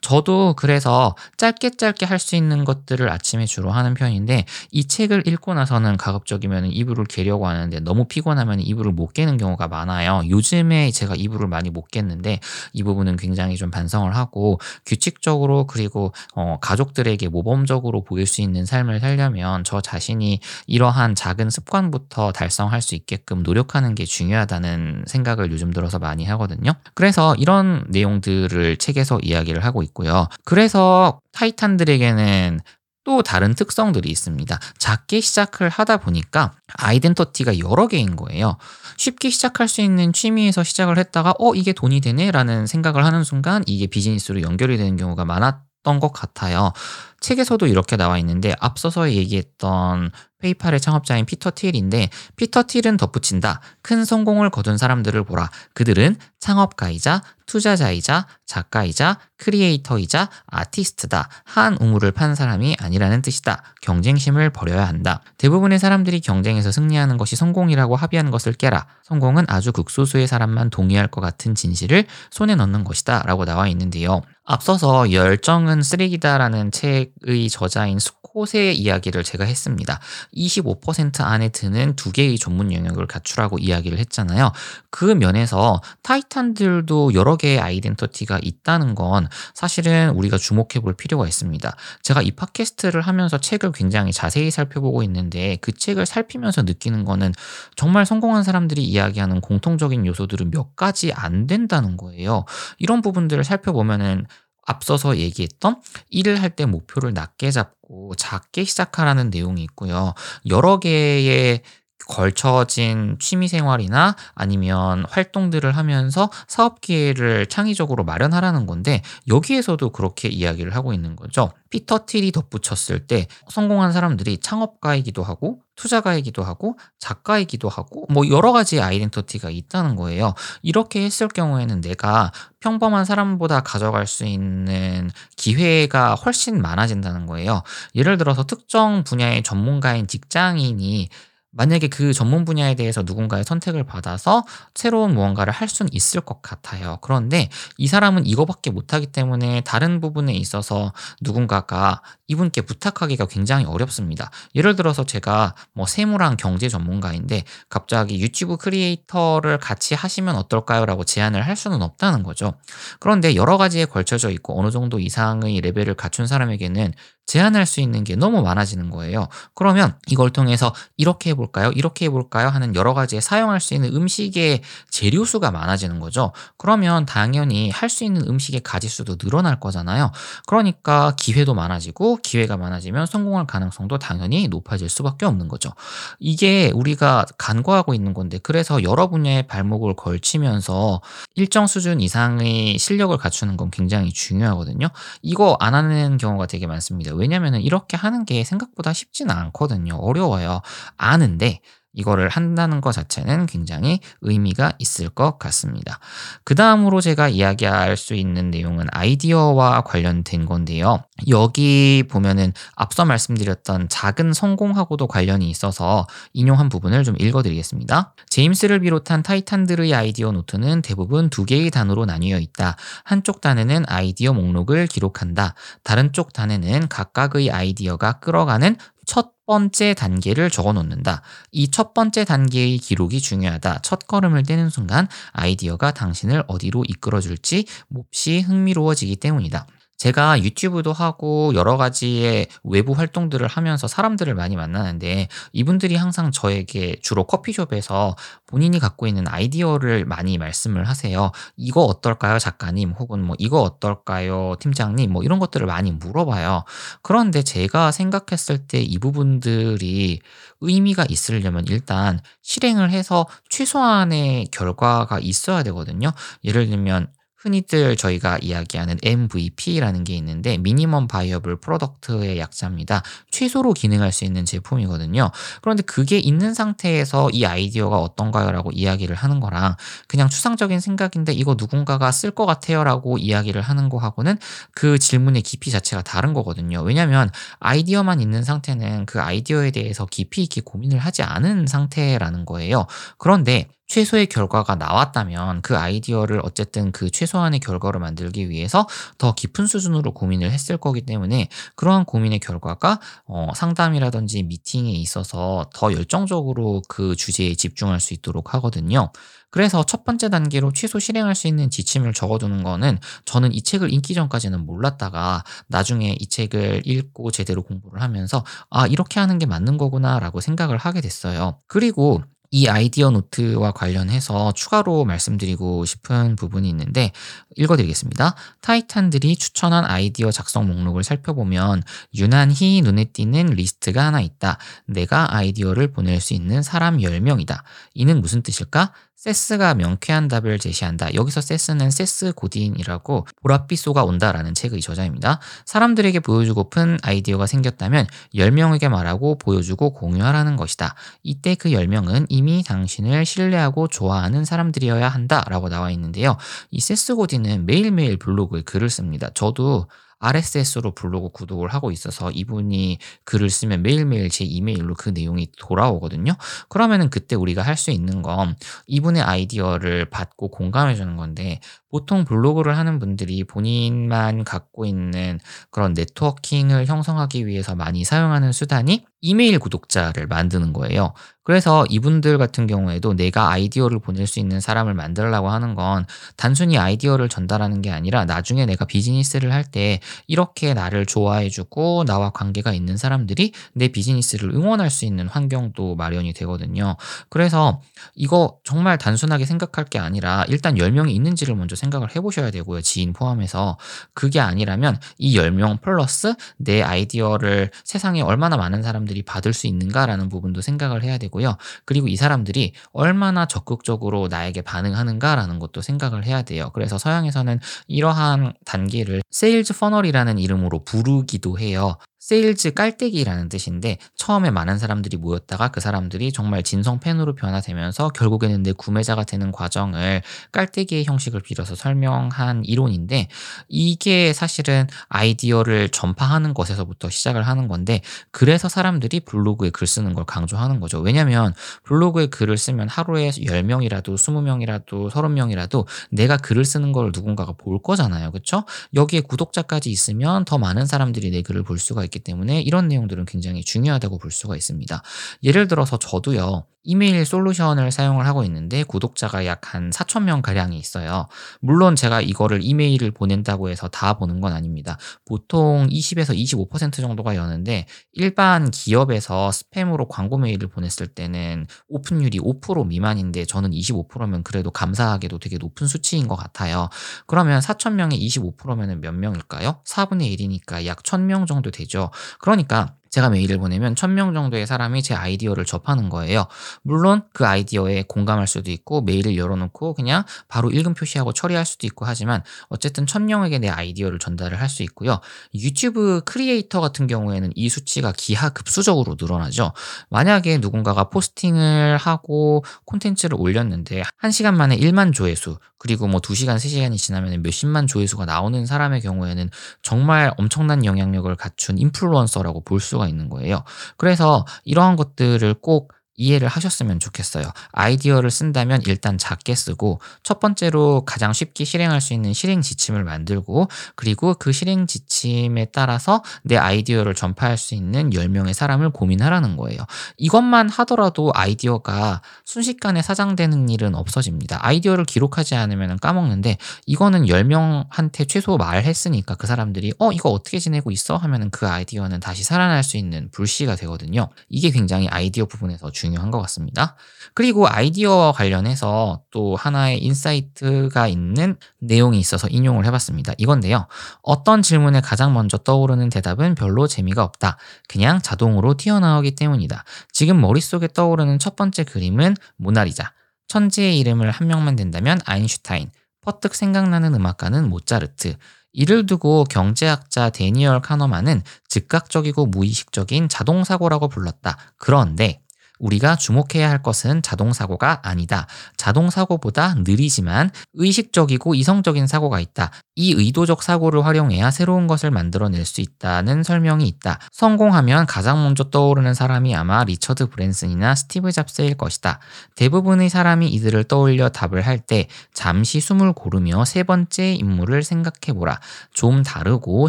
저도 0.00 0.54
그래서 0.56 1.16
짧게 1.36 1.70
짧게 1.76 2.06
할 2.06 2.18
수 2.18 2.36
있는 2.36 2.64
것들을 2.64 3.08
아침에 3.08 3.46
주로 3.46 3.70
하는 3.70 3.94
편인데 3.94 4.44
이 4.72 4.84
책을 4.86 5.26
읽고 5.26 5.54
나서는 5.54 5.96
가급적이면 5.96 6.66
이불을 6.66 7.06
개려고 7.06 7.46
하는데 7.46 7.78
너무 7.80 8.06
피곤하면 8.06 8.60
이불을 8.60 8.92
못 8.92 9.12
개는 9.12 9.36
경우가 9.36 9.68
많아요. 9.68 10.22
요즘에 10.28 10.90
제가 10.90 11.14
이불을 11.16 11.46
많이 11.48 11.70
못 11.70 11.88
깼는데 11.90 12.40
이 12.72 12.82
부분은 12.82 13.16
굉장히 13.16 13.56
좀 13.56 13.70
반성을 13.70 14.14
하고 14.14 14.60
규칙적으로 14.84 15.66
그리고 15.66 16.12
어, 16.34 16.58
가족들에게 16.60 17.28
모범적으로 17.28 18.02
보일 18.02 18.26
수 18.26 18.42
있는 18.42 18.66
삶을 18.66 19.00
살려면 19.00 19.37
하면 19.38 19.62
저 19.64 19.80
자신이 19.80 20.40
이러한 20.66 21.14
작은 21.14 21.50
습관부터 21.50 22.32
달성할 22.32 22.82
수 22.82 22.94
있게끔 22.96 23.42
노력하는 23.42 23.94
게 23.94 24.04
중요하다는 24.04 25.04
생각을 25.06 25.52
요즘 25.52 25.72
들어서 25.72 25.98
많이 25.98 26.24
하거든요. 26.26 26.72
그래서 26.94 27.34
이런 27.36 27.84
내용들을 27.88 28.76
책에서 28.76 29.20
이야기를 29.22 29.64
하고 29.64 29.82
있고요. 29.84 30.26
그래서 30.44 31.20
타이탄들에게는 31.32 32.60
또 33.04 33.22
다른 33.22 33.54
특성들이 33.54 34.10
있습니다. 34.10 34.58
작게 34.78 35.20
시작을 35.20 35.70
하다 35.70 35.98
보니까 35.98 36.52
identity가 36.74 37.58
여러 37.58 37.86
개인 37.86 38.16
거예요. 38.16 38.58
쉽게 38.98 39.30
시작할 39.30 39.66
수 39.66 39.80
있는 39.80 40.12
취미에서 40.12 40.62
시작을 40.62 40.98
했다가 40.98 41.34
어 41.38 41.54
이게 41.54 41.72
돈이 41.72 42.02
되네 42.02 42.32
라는 42.32 42.66
생각을 42.66 43.06
하는 43.06 43.24
순간 43.24 43.62
이게 43.66 43.86
비즈니스로 43.86 44.42
연결이 44.42 44.76
되는 44.76 44.96
경우가 44.98 45.24
많았던 45.24 46.00
것 46.00 46.12
같아요. 46.12 46.72
책에서도 47.20 47.66
이렇게 47.66 47.96
나와 47.96 48.18
있는데 48.18 48.54
앞서서 48.60 49.10
얘기했던 49.10 50.10
페이팔의 50.38 50.80
창업자인 50.80 51.26
피터 51.26 51.50
틸인데 51.52 52.10
피터 52.36 52.64
틸은 52.64 52.96
덧붙인다. 52.96 53.60
큰 53.82 54.04
성공을 54.04 54.50
거둔 54.50 54.78
사람들을 54.78 55.24
보라. 55.24 55.50
그들은 55.74 56.16
창업가이자 56.38 57.22
투자자이자 57.48 58.26
작가이자 58.46 59.18
크리에이터이자 59.38 60.28
아티스트다. 60.46 61.28
한 61.44 61.76
우물을 61.80 62.12
판 62.12 62.34
사람이 62.34 62.76
아니라는 62.78 63.22
뜻이다. 63.22 63.62
경쟁심을 63.82 64.50
버려야 64.50 64.86
한다. 64.86 65.20
대부분의 65.38 65.78
사람들이 65.78 66.20
경쟁에서 66.20 66.70
승리하는 66.70 67.16
것이 67.16 67.34
성공이라고 67.36 67.96
합의하는 67.96 68.30
것을 68.30 68.52
깨라. 68.52 68.86
성공은 69.02 69.46
아주 69.48 69.72
극소수의 69.72 70.28
사람만 70.28 70.70
동의할 70.70 71.08
것 71.08 71.20
같은 71.20 71.54
진실을 71.54 72.06
손에 72.30 72.54
넣는 72.54 72.84
것이다. 72.84 73.22
라고 73.24 73.44
나와 73.44 73.66
있는데요. 73.68 74.22
앞서서 74.44 75.12
열정은 75.12 75.82
쓰레기다라는 75.82 76.70
책의 76.70 77.50
저자인 77.50 77.98
스콧의 77.98 78.78
이야기를 78.78 79.22
제가 79.22 79.44
했습니다. 79.44 80.00
25% 80.34 81.20
안에 81.20 81.50
드는 81.50 81.96
두 81.96 82.12
개의 82.12 82.38
전문 82.38 82.72
영역을 82.72 83.06
갖추라고 83.06 83.58
이야기를 83.58 83.98
했잖아요. 83.98 84.52
그 84.90 85.04
면에서 85.04 85.82
타이탄들도 86.02 87.12
여러 87.12 87.36
개의 87.38 87.58
아이덴터티가 87.58 88.40
있다는 88.42 88.94
건 88.94 89.28
사실은 89.54 90.10
우리가 90.10 90.36
주목해 90.36 90.80
볼 90.82 90.94
필요가 90.94 91.26
있습니다. 91.26 91.74
제가 92.02 92.20
이 92.20 92.32
팟캐스트를 92.32 93.00
하면서 93.00 93.38
책을 93.38 93.72
굉장히 93.72 94.12
자세히 94.12 94.50
살펴보고 94.50 95.02
있는데 95.04 95.56
그 95.62 95.72
책을 95.72 96.04
살피면서 96.04 96.62
느끼는 96.62 97.06
거는 97.06 97.32
정말 97.76 98.04
성공한 98.04 98.42
사람들이 98.42 98.84
이야기하는 98.84 99.40
공통적인 99.40 100.04
요소들은 100.06 100.50
몇 100.50 100.76
가지 100.76 101.12
안 101.14 101.46
된다는 101.46 101.96
거예요. 101.96 102.44
이런 102.78 103.00
부분들을 103.00 103.42
살펴보면은 103.44 104.26
앞서서 104.68 105.16
얘기했던 105.16 105.80
일을 106.10 106.42
할 106.42 106.50
때 106.50 106.66
목표를 106.66 107.14
낮게 107.14 107.50
잡고 107.50 108.14
작게 108.16 108.64
시작하라는 108.64 109.30
내용이 109.30 109.62
있고요. 109.62 110.12
여러 110.46 110.78
개의 110.78 111.62
걸쳐진 112.06 113.16
취미 113.18 113.48
생활이나 113.48 114.16
아니면 114.34 115.04
활동들을 115.08 115.76
하면서 115.76 116.30
사업 116.46 116.80
기회를 116.80 117.46
창의적으로 117.46 118.04
마련하라는 118.04 118.66
건데 118.66 119.02
여기에서도 119.28 119.90
그렇게 119.90 120.28
이야기를 120.28 120.74
하고 120.74 120.92
있는 120.92 121.16
거죠. 121.16 121.52
피터 121.70 122.06
틸이 122.06 122.32
덧붙였을 122.32 123.06
때 123.06 123.26
성공한 123.48 123.92
사람들이 123.92 124.38
창업가이기도 124.38 125.22
하고 125.22 125.60
투자가이기도 125.76 126.42
하고 126.42 126.76
작가이기도 126.98 127.68
하고 127.68 128.06
뭐 128.10 128.28
여러 128.28 128.52
가지 128.52 128.80
아이덴티티가 128.80 129.50
있다는 129.50 129.94
거예요. 129.94 130.34
이렇게 130.62 131.04
했을 131.04 131.28
경우에는 131.28 131.80
내가 131.80 132.32
평범한 132.60 133.04
사람보다 133.04 133.60
가져갈 133.60 134.06
수 134.06 134.24
있는 134.24 135.10
기회가 135.36 136.14
훨씬 136.14 136.60
많아진다는 136.60 137.26
거예요. 137.26 137.62
예를 137.94 138.18
들어서 138.18 138.44
특정 138.44 139.04
분야의 139.04 139.44
전문가인 139.44 140.08
직장인이 140.08 141.08
만약에 141.50 141.88
그 141.88 142.12
전문 142.12 142.44
분야에 142.44 142.74
대해서 142.74 143.02
누군가의 143.02 143.44
선택을 143.44 143.84
받아서 143.84 144.44
새로운 144.74 145.14
무언가를 145.14 145.52
할 145.52 145.68
수는 145.68 145.90
있을 145.92 146.20
것 146.20 146.42
같아요. 146.42 146.98
그런데 147.00 147.48
이 147.78 147.86
사람은 147.86 148.26
이거밖에 148.26 148.70
못하기 148.70 149.08
때문에 149.08 149.62
다른 149.62 150.00
부분에 150.00 150.34
있어서 150.34 150.92
누군가가 151.22 152.02
이분께 152.26 152.60
부탁하기가 152.60 153.26
굉장히 153.26 153.64
어렵습니다. 153.64 154.30
예를 154.54 154.76
들어서 154.76 155.04
제가 155.04 155.54
뭐 155.72 155.86
세무랑 155.86 156.36
경제 156.36 156.68
전문가인데 156.68 157.44
갑자기 157.70 158.20
유튜브 158.20 158.58
크리에이터를 158.58 159.58
같이 159.58 159.94
하시면 159.94 160.36
어떨까요? 160.36 160.84
라고 160.84 161.04
제안을 161.04 161.46
할 161.46 161.56
수는 161.56 161.80
없다는 161.80 162.22
거죠. 162.22 162.54
그런데 163.00 163.34
여러 163.34 163.56
가지에 163.56 163.86
걸쳐져 163.86 164.30
있고 164.30 164.60
어느 164.60 164.70
정도 164.70 164.98
이상의 164.98 165.60
레벨을 165.62 165.94
갖춘 165.94 166.26
사람에게는 166.26 166.92
제안할 167.28 167.66
수 167.66 167.80
있는 167.80 168.04
게 168.04 168.16
너무 168.16 168.42
많아지는 168.42 168.90
거예요. 168.90 169.28
그러면 169.54 169.94
이걸 170.06 170.30
통해서 170.30 170.74
이렇게 170.96 171.34
해볼까요? 171.38 171.70
이렇게 171.74 172.06
해볼까요? 172.06 172.48
하는 172.48 172.74
여러 172.74 172.94
가지에 172.94 173.20
사용할 173.20 173.60
수 173.60 173.74
있는 173.74 173.94
음식의 173.94 174.62
재료 174.90 175.24
수가 175.24 175.50
많아지는 175.50 176.00
거죠. 176.00 176.32
그러면 176.56 177.06
당연히 177.06 177.70
할 177.70 177.88
수 177.88 178.04
있는 178.04 178.22
음식의 178.28 178.60
가지수도 178.60 179.16
늘어날 179.16 179.58
거잖아요. 179.60 180.12
그러니까 180.46 181.14
기회도 181.16 181.54
많아지고 181.54 182.18
기회가 182.22 182.58
많아지면 182.58 183.06
성공할 183.06 183.46
가능성도 183.46 183.98
당연히 183.98 184.46
높아질 184.48 184.90
수밖에 184.90 185.24
없는 185.24 185.48
거죠. 185.48 185.70
이게 186.18 186.70
우리가 186.74 187.24
간과하고 187.38 187.94
있는 187.94 188.12
건데 188.12 188.38
그래서 188.42 188.82
여러 188.82 189.08
분야의 189.08 189.46
발목을 189.46 189.94
걸치면서 189.96 191.00
일정 191.34 191.66
수준 191.66 192.00
이상의 192.00 192.78
실력을 192.78 193.16
갖추는 193.16 193.56
건 193.56 193.70
굉장히 193.70 194.12
중요하거든요. 194.12 194.88
이거 195.22 195.56
안 195.60 195.74
하는 195.74 196.18
경우가 196.18 196.46
되게 196.46 196.66
많습니다. 196.66 197.14
왜냐면은 197.14 197.60
이렇게 197.62 197.96
하는 197.96 198.24
게 198.24 198.44
생각보다 198.44 198.92
쉽지는 198.92 199.34
않거든요. 199.34 199.94
어려워요. 199.96 200.60
아는 200.96 201.27
데 201.36 201.60
이거를 201.98 202.28
한다는 202.28 202.80
것 202.80 202.92
자체는 202.92 203.46
굉장히 203.46 203.98
의미가 204.20 204.74
있을 204.78 205.08
것 205.08 205.38
같습니다. 205.38 205.98
그 206.44 206.54
다음으로 206.54 207.00
제가 207.00 207.28
이야기할 207.28 207.96
수 207.96 208.14
있는 208.14 208.50
내용은 208.50 208.86
아이디어와 208.92 209.82
관련된 209.82 210.46
건데요. 210.46 211.02
여기 211.28 212.04
보면은 212.08 212.52
앞서 212.76 213.04
말씀드렸던 213.04 213.88
작은 213.88 214.32
성공하고도 214.32 215.08
관련이 215.08 215.50
있어서 215.50 216.06
인용한 216.34 216.68
부분을 216.68 217.02
좀 217.02 217.16
읽어드리겠습니다. 217.18 218.14
제임스를 218.28 218.80
비롯한 218.80 219.24
타이탄들의 219.24 219.92
아이디어 219.92 220.30
노트는 220.30 220.82
대부분 220.82 221.30
두 221.30 221.44
개의 221.44 221.70
단으로 221.70 222.04
나뉘어 222.06 222.38
있다. 222.38 222.76
한쪽 223.02 223.40
단에는 223.40 223.84
아이디어 223.88 224.32
목록을 224.32 224.86
기록한다. 224.86 225.54
다른 225.82 226.12
쪽 226.12 226.32
단에는 226.32 226.88
각각의 226.88 227.50
아이디어가 227.50 228.20
끌어가는 228.20 228.76
첫 229.08 229.32
번째 229.46 229.94
단계를 229.94 230.50
적어 230.50 230.72
놓는다. 230.72 231.22
이 231.52 231.70
첫 231.70 231.94
번째 231.94 232.24
단계의 232.24 232.78
기록이 232.78 233.20
중요하다. 233.20 233.80
첫 233.82 234.06
걸음을 234.06 234.42
떼는 234.44 234.70
순간 234.70 235.08
아이디어가 235.32 235.92
당신을 235.92 236.44
어디로 236.48 236.84
이끌어 236.88 237.20
줄지 237.20 237.64
몹시 237.88 238.40
흥미로워지기 238.40 239.16
때문이다. 239.16 239.66
제가 239.98 240.40
유튜브도 240.44 240.92
하고 240.92 241.52
여러 241.54 241.76
가지의 241.76 242.46
외부 242.62 242.92
활동들을 242.92 243.46
하면서 243.48 243.88
사람들을 243.88 244.32
많이 244.34 244.54
만나는데 244.56 245.26
이분들이 245.52 245.96
항상 245.96 246.30
저에게 246.30 246.96
주로 247.02 247.24
커피숍에서 247.24 248.14
본인이 248.46 248.78
갖고 248.78 249.08
있는 249.08 249.26
아이디어를 249.26 250.04
많이 250.04 250.38
말씀을 250.38 250.84
하세요. 250.88 251.32
이거 251.56 251.82
어떨까요, 251.82 252.38
작가님? 252.38 252.92
혹은 252.92 253.24
뭐 253.24 253.34
이거 253.40 253.60
어떨까요, 253.62 254.54
팀장님? 254.60 255.10
뭐 255.12 255.24
이런 255.24 255.40
것들을 255.40 255.66
많이 255.66 255.90
물어봐요. 255.90 256.64
그런데 257.02 257.42
제가 257.42 257.90
생각했을 257.92 258.58
때 258.66 258.78
이 258.80 258.98
부분들이 258.98 260.20
의미가 260.60 261.06
있으려면 261.08 261.64
일단 261.68 262.20
실행을 262.42 262.90
해서 262.90 263.26
최소한의 263.50 264.46
결과가 264.52 265.18
있어야 265.20 265.62
되거든요. 265.64 266.12
예를 266.44 266.68
들면 266.68 267.08
흔히들 267.38 267.96
저희가 267.96 268.38
이야기하는 268.42 268.98
MVP라는 269.02 270.02
게 270.02 270.14
있는데 270.16 270.58
minimum 270.58 271.06
viable 271.06 271.60
product의 271.60 272.38
약자입니다. 272.38 273.02
최소로 273.30 273.74
기능할 273.74 274.10
수 274.10 274.24
있는 274.24 274.44
제품이거든요. 274.44 275.30
그런데 275.62 275.84
그게 275.84 276.18
있는 276.18 276.52
상태에서 276.52 277.30
이 277.30 277.44
아이디어가 277.44 277.98
어떤가요? 277.98 278.50
라고 278.50 278.72
이야기를 278.72 279.14
하는 279.14 279.38
거랑 279.38 279.76
그냥 280.08 280.28
추상적인 280.28 280.80
생각인데 280.80 281.32
이거 281.32 281.54
누군가가 281.56 282.10
쓸 282.10 282.32
것 282.32 282.44
같아요 282.44 282.82
라고 282.82 283.18
이야기를 283.18 283.62
하는 283.62 283.88
거하고는 283.88 284.36
그 284.72 284.98
질문의 284.98 285.42
깊이 285.42 285.70
자체가 285.70 286.02
다른 286.02 286.34
거거든요. 286.34 286.80
왜냐하면 286.82 287.30
아이디어만 287.60 288.20
있는 288.20 288.42
상태는 288.42 289.06
그 289.06 289.20
아이디어에 289.20 289.70
대해서 289.70 290.06
깊이 290.06 290.42
있게 290.42 290.60
고민을 290.64 290.98
하지 290.98 291.22
않은 291.22 291.66
상태라는 291.68 292.44
거예요. 292.46 292.86
그런데 293.16 293.68
최소의 293.88 294.26
결과가 294.26 294.74
나왔다면 294.74 295.62
그 295.62 295.76
아이디어를 295.76 296.40
어쨌든 296.44 296.92
그 296.92 297.10
최소한의 297.10 297.60
결과를 297.60 298.00
만들기 298.00 298.50
위해서 298.50 298.86
더 299.16 299.34
깊은 299.34 299.66
수준으로 299.66 300.12
고민을 300.12 300.50
했을 300.50 300.76
거기 300.76 301.00
때문에 301.00 301.48
그러한 301.74 302.04
고민의 302.04 302.38
결과가 302.38 303.00
어, 303.26 303.48
상담이라든지 303.56 304.42
미팅에 304.44 304.92
있어서 304.92 305.68
더 305.74 305.92
열정적으로 305.92 306.82
그 306.88 307.16
주제에 307.16 307.54
집중할 307.54 307.98
수 307.98 308.12
있도록 308.14 308.54
하거든요. 308.54 309.10
그래서 309.50 309.82
첫 309.82 310.04
번째 310.04 310.28
단계로 310.28 310.72
최소 310.72 310.98
실행할 310.98 311.34
수 311.34 311.48
있는 311.48 311.70
지침을 311.70 312.12
적어두는 312.12 312.62
거는 312.62 312.98
저는 313.24 313.54
이 313.54 313.62
책을 313.62 313.90
읽기 313.92 314.12
전까지는 314.12 314.66
몰랐다가 314.66 315.42
나중에 315.68 316.14
이 316.20 316.28
책을 316.28 316.82
읽고 316.84 317.30
제대로 317.30 317.62
공부를 317.62 318.02
하면서 318.02 318.44
아, 318.68 318.86
이렇게 318.86 319.20
하는 319.20 319.38
게 319.38 319.46
맞는 319.46 319.78
거구나 319.78 320.18
라고 320.18 320.40
생각을 320.42 320.76
하게 320.76 321.00
됐어요. 321.00 321.60
그리고 321.66 322.22
이 322.50 322.66
아이디어 322.68 323.10
노트와 323.10 323.72
관련해서 323.72 324.52
추가로 324.52 325.04
말씀드리고 325.04 325.84
싶은 325.84 326.36
부분이 326.36 326.68
있는데 326.70 327.12
읽어드리겠습니다. 327.56 328.34
타이탄들이 328.62 329.36
추천한 329.36 329.84
아이디어 329.84 330.30
작성 330.30 330.66
목록을 330.66 331.04
살펴보면 331.04 331.82
유난히 332.14 332.80
눈에 332.82 333.04
띄는 333.04 333.46
리스트가 333.46 334.06
하나 334.06 334.20
있다. 334.20 334.58
내가 334.86 335.34
아이디어를 335.34 335.92
보낼 335.92 336.20
수 336.20 336.32
있는 336.34 336.62
사람 336.62 336.98
10명이다. 336.98 337.62
이는 337.94 338.20
무슨 338.20 338.42
뜻일까? 338.42 338.92
세스가 339.18 339.74
명쾌한 339.74 340.28
답을 340.28 340.60
제시한다. 340.60 341.12
여기서 341.12 341.40
세스는 341.40 341.90
세스 341.90 342.34
고딘이라고 342.34 343.26
보랏빛소가 343.42 344.06
온다라는 344.06 344.54
책의 344.54 344.80
저자입니다. 344.80 345.40
사람들에게 345.64 346.20
보여주고픈 346.20 346.98
아이디어가 347.02 347.46
생겼다면 347.46 348.06
10명에게 348.32 348.88
말하고 348.88 349.36
보여주고 349.38 349.94
공유하라는 349.94 350.54
것이다. 350.54 350.94
이때 351.24 351.56
그 351.56 351.70
10명은 351.70 352.26
이미 352.28 352.62
당신을 352.62 353.26
신뢰하고 353.26 353.88
좋아하는 353.88 354.44
사람들이어야 354.44 355.08
한다라고 355.08 355.68
나와 355.68 355.90
있는데요. 355.90 356.36
이 356.70 356.78
세스 356.78 357.16
고딘은 357.16 357.66
매일매일 357.66 358.18
블로그에 358.18 358.62
글을 358.62 358.88
씁니다. 358.88 359.30
저도 359.34 359.88
RSS로 360.20 360.92
블로그 360.94 361.30
구독을 361.30 361.68
하고 361.68 361.90
있어서 361.90 362.30
이분이 362.30 362.98
글을 363.24 363.50
쓰면 363.50 363.82
매일매일 363.82 364.30
제 364.30 364.44
이메일로 364.44 364.94
그 364.94 365.10
내용이 365.10 365.48
돌아오거든요. 365.58 366.32
그러면은 366.68 367.10
그때 367.10 367.36
우리가 367.36 367.62
할 367.62 367.78
수 367.78 367.92
있는 367.92 368.22
건 368.22 368.56
이분의 368.88 369.22
아이디어를 369.22 370.06
받고 370.10 370.48
공감해 370.50 370.96
주는 370.96 371.16
건데 371.16 371.60
보통 371.90 372.24
블로그를 372.24 372.76
하는 372.76 372.98
분들이 372.98 373.44
본인만 373.44 374.44
갖고 374.44 374.84
있는 374.84 375.40
그런 375.70 375.94
네트워킹을 375.94 376.86
형성하기 376.86 377.46
위해서 377.46 377.74
많이 377.74 378.04
사용하는 378.04 378.52
수단이 378.52 379.04
이메일 379.20 379.58
구독자를 379.58 380.26
만드는 380.28 380.72
거예요. 380.72 381.12
그래서 381.42 381.84
이분들 381.88 382.38
같은 382.38 382.66
경우에도 382.66 383.14
내가 383.14 383.50
아이디어를 383.50 383.98
보낼 384.00 384.26
수 384.26 384.38
있는 384.38 384.60
사람을 384.60 384.94
만들려고 384.94 385.48
하는 385.48 385.74
건 385.74 386.04
단순히 386.36 386.78
아이디어를 386.78 387.28
전달하는 387.28 387.80
게 387.82 387.90
아니라 387.90 388.24
나중에 388.26 388.66
내가 388.66 388.84
비즈니스를 388.84 389.52
할 389.52 389.64
때 389.70 390.00
이렇게 390.26 390.72
나를 390.72 391.04
좋아해주고 391.04 392.04
나와 392.04 392.30
관계가 392.30 392.72
있는 392.72 392.96
사람들이 392.96 393.52
내 393.74 393.88
비즈니스를 393.88 394.50
응원할 394.54 394.88
수 394.88 395.04
있는 395.04 395.26
환경도 395.28 395.96
마련이 395.96 396.32
되거든요. 396.34 396.96
그래서 397.28 397.80
이거 398.14 398.58
정말 398.64 398.96
단순하게 398.98 399.44
생각할 399.44 399.84
게 399.86 399.98
아니라 399.98 400.44
일단 400.48 400.76
10명이 400.76 401.10
있는지를 401.10 401.54
먼저 401.54 401.76
생각을 401.78 402.14
해보셔야 402.14 402.50
되고요. 402.50 402.82
지인 402.82 403.14
포함해서. 403.14 403.78
그게 404.12 404.40
아니라면 404.40 404.98
이 405.16 405.38
10명 405.38 405.80
플러스 405.80 406.34
내 406.58 406.82
아이디어를 406.82 407.70
세상에 407.84 408.20
얼마나 408.20 408.56
많은 408.56 408.82
사람들이 408.82 409.22
받을 409.22 409.52
수 409.52 409.66
있는가라는 409.66 410.28
부분도 410.28 410.60
생각을 410.60 411.02
해야 411.02 411.16
되고요. 411.16 411.56
그리고 411.84 412.08
이 412.08 412.16
사람들이 412.16 412.74
얼마나 412.92 413.46
적극적으로 413.46 414.28
나에게 414.28 414.62
반응하는가라는 414.62 415.58
것도 415.58 415.80
생각을 415.80 416.26
해야 416.26 416.42
돼요. 416.42 416.70
그래서 416.74 416.98
서양에서는 416.98 417.60
이러한 417.86 418.52
단계를 418.64 419.22
sales 419.30 419.78
funnel이라는 419.78 420.38
이름으로 420.38 420.84
부르기도 420.84 421.58
해요. 421.58 421.96
세일즈 422.28 422.72
깔때기라는 422.74 423.48
뜻인데 423.48 423.96
처음에 424.14 424.50
많은 424.50 424.76
사람들이 424.76 425.16
모였다가 425.16 425.68
그 425.68 425.80
사람들이 425.80 426.30
정말 426.30 426.62
진성 426.62 427.00
팬으로 427.00 427.34
변화되면서 427.34 428.10
결국에는 428.10 428.62
내 428.62 428.72
구매자가 428.72 429.24
되는 429.24 429.50
과정을 429.50 430.20
깔때기의 430.52 431.06
형식을 431.06 431.40
빌어서 431.40 431.74
설명한 431.74 432.66
이론인데 432.66 433.28
이게 433.68 434.34
사실은 434.34 434.86
아이디어를 435.08 435.88
전파하는 435.88 436.52
것에서부터 436.52 437.08
시작을 437.08 437.44
하는 437.44 437.66
건데 437.66 438.02
그래서 438.30 438.68
사람들이 438.68 439.20
블로그에 439.20 439.70
글 439.70 439.86
쓰는 439.86 440.12
걸 440.12 440.26
강조하는 440.26 440.80
거죠. 440.80 441.00
왜냐면 441.00 441.54
블로그에 441.84 442.26
글을 442.26 442.58
쓰면 442.58 442.90
하루에 442.90 443.30
10명이라도 443.30 444.16
20명이라도 444.16 445.10
30명이라도 445.10 445.86
내가 446.10 446.36
글을 446.36 446.66
쓰는 446.66 446.92
걸 446.92 447.10
누군가가 447.14 447.52
볼 447.52 447.80
거잖아요. 447.82 448.32
그렇죠? 448.32 448.64
여기에 448.92 449.22
구독자까지 449.22 449.90
있으면 449.90 450.44
더 450.44 450.58
많은 450.58 450.84
사람들이 450.84 451.30
내 451.30 451.40
글을 451.40 451.62
볼 451.62 451.78
수가 451.78 452.04
있기 452.04 452.17
때문에 452.20 452.60
이런 452.62 452.88
내용들은 452.88 453.24
굉장히 453.26 453.62
중요하다고 453.62 454.18
볼 454.18 454.30
수가 454.30 454.56
있습니다. 454.56 455.02
예를 455.42 455.68
들어서 455.68 455.98
저도요. 455.98 456.66
이메일 456.88 457.26
솔루션을 457.26 457.90
사용을 457.92 458.26
하고 458.26 458.44
있는데 458.44 458.82
구독자가 458.82 459.44
약 459.44 459.58
한 459.74 459.90
4천 459.90 460.22
명 460.22 460.40
가량이 460.40 460.78
있어요. 460.78 461.26
물론 461.60 461.94
제가 461.94 462.20
이거를 462.20 462.60
이메일을 462.62 463.10
보낸다고 463.10 463.68
해서 463.68 463.88
다 463.88 464.14
보는 464.14 464.40
건 464.40 464.52
아닙니다. 464.52 464.96
보통 465.26 465.86
20에서 465.88 466.34
25% 466.34 466.92
정도가 466.94 467.36
여는데 467.36 467.86
일반 468.12 468.70
기업에서 468.70 469.50
스팸으로 469.50 470.08
광고 470.08 470.38
메일을 470.38 470.68
보냈을 470.68 471.06
때는 471.08 471.66
오픈율이 471.88 472.38
5% 472.38 472.86
미만인데 472.86 473.44
저는 473.44 473.70
25%면 473.72 474.42
그래도 474.42 474.70
감사하게도 474.70 475.38
되게 475.38 475.58
높은 475.58 475.86
수치인 475.86 476.28
것 476.28 476.36
같아요. 476.36 476.88
그러면 477.26 477.60
4천 477.60 477.92
명에 477.94 478.16
25%면 478.16 479.00
몇 479.00 479.12
명일까요? 479.12 479.82
4분의 479.86 480.38
1이니까 480.38 480.86
약 480.86 481.02
1000명 481.02 481.46
정도 481.46 481.70
되죠. 481.70 482.10
그러니까 482.40 482.94
제가 483.10 483.30
메일을 483.30 483.58
보내면 483.58 483.94
1000명 483.94 484.34
정도의 484.34 484.66
사람이 484.66 485.02
제 485.02 485.14
아이디어를 485.14 485.64
접하는 485.64 486.08
거예요. 486.08 486.46
물론 486.82 487.22
그 487.32 487.46
아이디어에 487.46 488.04
공감할 488.08 488.46
수도 488.46 488.70
있고 488.70 489.02
메일을 489.02 489.36
열어놓고 489.36 489.94
그냥 489.94 490.24
바로 490.48 490.70
읽음 490.70 490.94
표시하고 490.94 491.32
처리할 491.32 491.66
수도 491.66 491.86
있고 491.86 492.04
하지만 492.06 492.42
어쨌든 492.68 493.06
1000명에게 493.06 493.60
내 493.60 493.68
아이디어를 493.68 494.18
전달을 494.18 494.60
할 494.60 494.68
수 494.68 494.82
있고요. 494.82 495.20
유튜브 495.54 496.20
크리에이터 496.24 496.80
같은 496.80 497.06
경우에는 497.06 497.52
이 497.54 497.68
수치가 497.68 498.12
기하급수적으로 498.16 499.16
늘어나죠. 499.20 499.72
만약에 500.10 500.58
누군가가 500.58 501.04
posting을 501.04 501.96
하고 501.96 502.64
콘텐츠를 502.84 503.36
올렸는데 503.40 504.02
1시간 504.22 504.54
만에 504.54 504.76
1만 504.76 505.12
조회수 505.14 505.58
그리고 505.78 506.08
뭐 506.08 506.20
2시간, 506.20 506.56
3시간이 506.56 506.98
지나면 506.98 507.40
몇십만 507.42 507.86
조회수가 507.86 508.24
나오는 508.24 508.66
사람의 508.66 509.00
경우에는 509.00 509.48
정말 509.82 510.32
엄청난 510.36 510.84
영향력을 510.84 511.34
갖춘 511.36 511.78
influencer라고 511.78 512.62
볼 512.62 512.80
수가 512.80 512.97
있는 513.06 513.28
거예요. 513.28 513.62
그래서 513.96 514.44
이러한 514.64 514.96
것들을 514.96 515.54
꼭 515.60 515.92
이해를 516.18 516.48
하셨으면 516.48 517.00
좋겠어요. 517.00 517.44
아이디어를 517.72 518.30
쓴다면 518.30 518.82
일단 518.86 519.16
작게 519.16 519.54
쓰고 519.54 520.00
첫 520.22 520.40
번째로 520.40 521.04
가장 521.06 521.32
쉽게 521.32 521.64
실행할 521.64 522.00
수 522.00 522.12
있는 522.12 522.34
실행 522.34 522.60
지침을 522.60 523.04
만들고 523.04 523.68
그리고 523.94 524.34
그 524.34 524.52
실행 524.52 524.86
지침에 524.86 525.66
따라서 525.66 526.22
내 526.42 526.56
아이디어를 526.56 527.14
전파할 527.14 527.56
수 527.56 527.74
있는 527.74 528.10
10명의 528.10 528.52
사람을 528.52 528.90
고민하라는 528.90 529.56
거예요. 529.56 529.78
이것만 530.16 530.68
하더라도 530.68 531.30
아이디어가 531.34 532.20
순식간에 532.44 533.00
사장되는 533.00 533.68
일은 533.68 533.94
없어집니다. 533.94 534.58
아이디어를 534.60 535.04
기록하지 535.04 535.54
않으면 535.54 535.98
까먹는데 535.98 536.58
이거는 536.86 537.26
10명한테 537.26 538.28
최소 538.28 538.56
말했으니까 538.56 539.36
그 539.36 539.46
사람들이 539.46 539.92
어 539.98 540.10
이거 540.12 540.30
어떻게 540.30 540.58
지내고 540.58 540.90
있어 540.90 541.16
하면은 541.16 541.50
그 541.50 541.68
아이디어는 541.68 542.18
다시 542.20 542.42
살아날 542.42 542.82
수 542.82 542.96
있는 542.96 543.30
불씨가 543.30 543.76
되거든요. 543.76 544.28
이게 544.48 544.70
굉장히 544.70 545.06
아이디어 545.08 545.46
부분에서 545.46 545.92
중요 545.92 546.07
중요한 546.08 546.30
것 546.30 546.40
같습니다. 546.42 546.96
그리고 547.34 547.68
아이디어와 547.68 548.32
관련해서 548.32 549.22
또 549.30 549.56
하나의 549.56 550.02
insight가 550.02 551.06
있는 551.06 551.56
내용이 551.80 552.18
있어서 552.18 552.48
인용을 552.48 552.86
해봤습니다. 552.86 553.34
이건데요. 553.36 553.86
어떤 554.22 554.62
질문에 554.62 555.00
가장 555.00 555.34
먼저 555.34 555.58
떠오르는 555.58 556.08
대답은 556.08 556.54
별로 556.54 556.86
재미가 556.86 557.22
없다. 557.22 557.58
그냥 557.88 558.20
자동으로 558.20 558.74
튀어나오기 558.74 559.34
때문이다. 559.34 559.84
지금 560.12 560.40
머릿속에 560.40 560.88
떠오르는 560.88 561.38
첫 561.38 561.56
번째 561.56 561.84
그림은 561.84 562.34
모나리자. 562.56 563.12
천재의 563.48 563.98
이름을 563.98 564.30
한 564.30 564.46
명만 564.46 564.76
댄다면 564.76 565.20
아인슈타인. 565.24 565.90
퍼뜩 566.22 566.54
생각나는 566.54 567.14
음악가는 567.14 567.68
모차르트. 567.68 568.34
이를 568.72 569.06
두고 569.06 569.44
경제학자 569.44 570.30
데니얼 570.30 570.80
카너만은 570.80 571.42
즉각적이고 571.68 572.46
무의식적인 572.46 573.28
자동사고라고 573.28 574.08
불렀다. 574.08 574.56
그런데 574.76 575.40
우리가 575.78 576.16
주목해야 576.16 576.68
할 576.70 576.82
것은 576.82 577.22
자동사고가 577.22 578.00
아니다. 578.02 578.46
자동사고보다 578.76 579.74
느리지만 579.78 580.50
의식적이고 580.74 581.54
이성적인 581.54 582.06
사고가 582.06 582.40
있다. 582.40 582.70
이 582.96 583.12
의도적 583.12 583.62
사고를 583.62 584.04
활용해야 584.06 584.50
새로운 584.50 584.86
것을 584.86 585.10
만들어낼 585.10 585.64
수 585.64 585.80
있다는 585.80 586.42
설명이 586.42 586.88
있다. 586.88 587.18
성공하면 587.30 588.06
가장 588.06 588.42
먼저 588.42 588.64
떠오르는 588.64 589.14
사람이 589.14 589.54
아마 589.54 589.84
리처드 589.84 590.30
브랜슨이나 590.30 590.94
스티브 590.94 591.30
잡스일 591.30 591.74
것이다. 591.76 592.18
대부분의 592.56 593.08
사람이 593.10 593.48
이들을 593.48 593.84
떠올려 593.84 594.30
답을 594.30 594.66
할 594.66 594.78
때 594.88 595.08
잠시 595.34 595.80
숨을 595.80 596.12
고르며 596.12 596.64
세 596.64 596.82
번째 596.82 597.34
인물을 597.34 597.82
생각해보라. 597.82 598.60
좀 598.94 599.22
다르고 599.22 599.88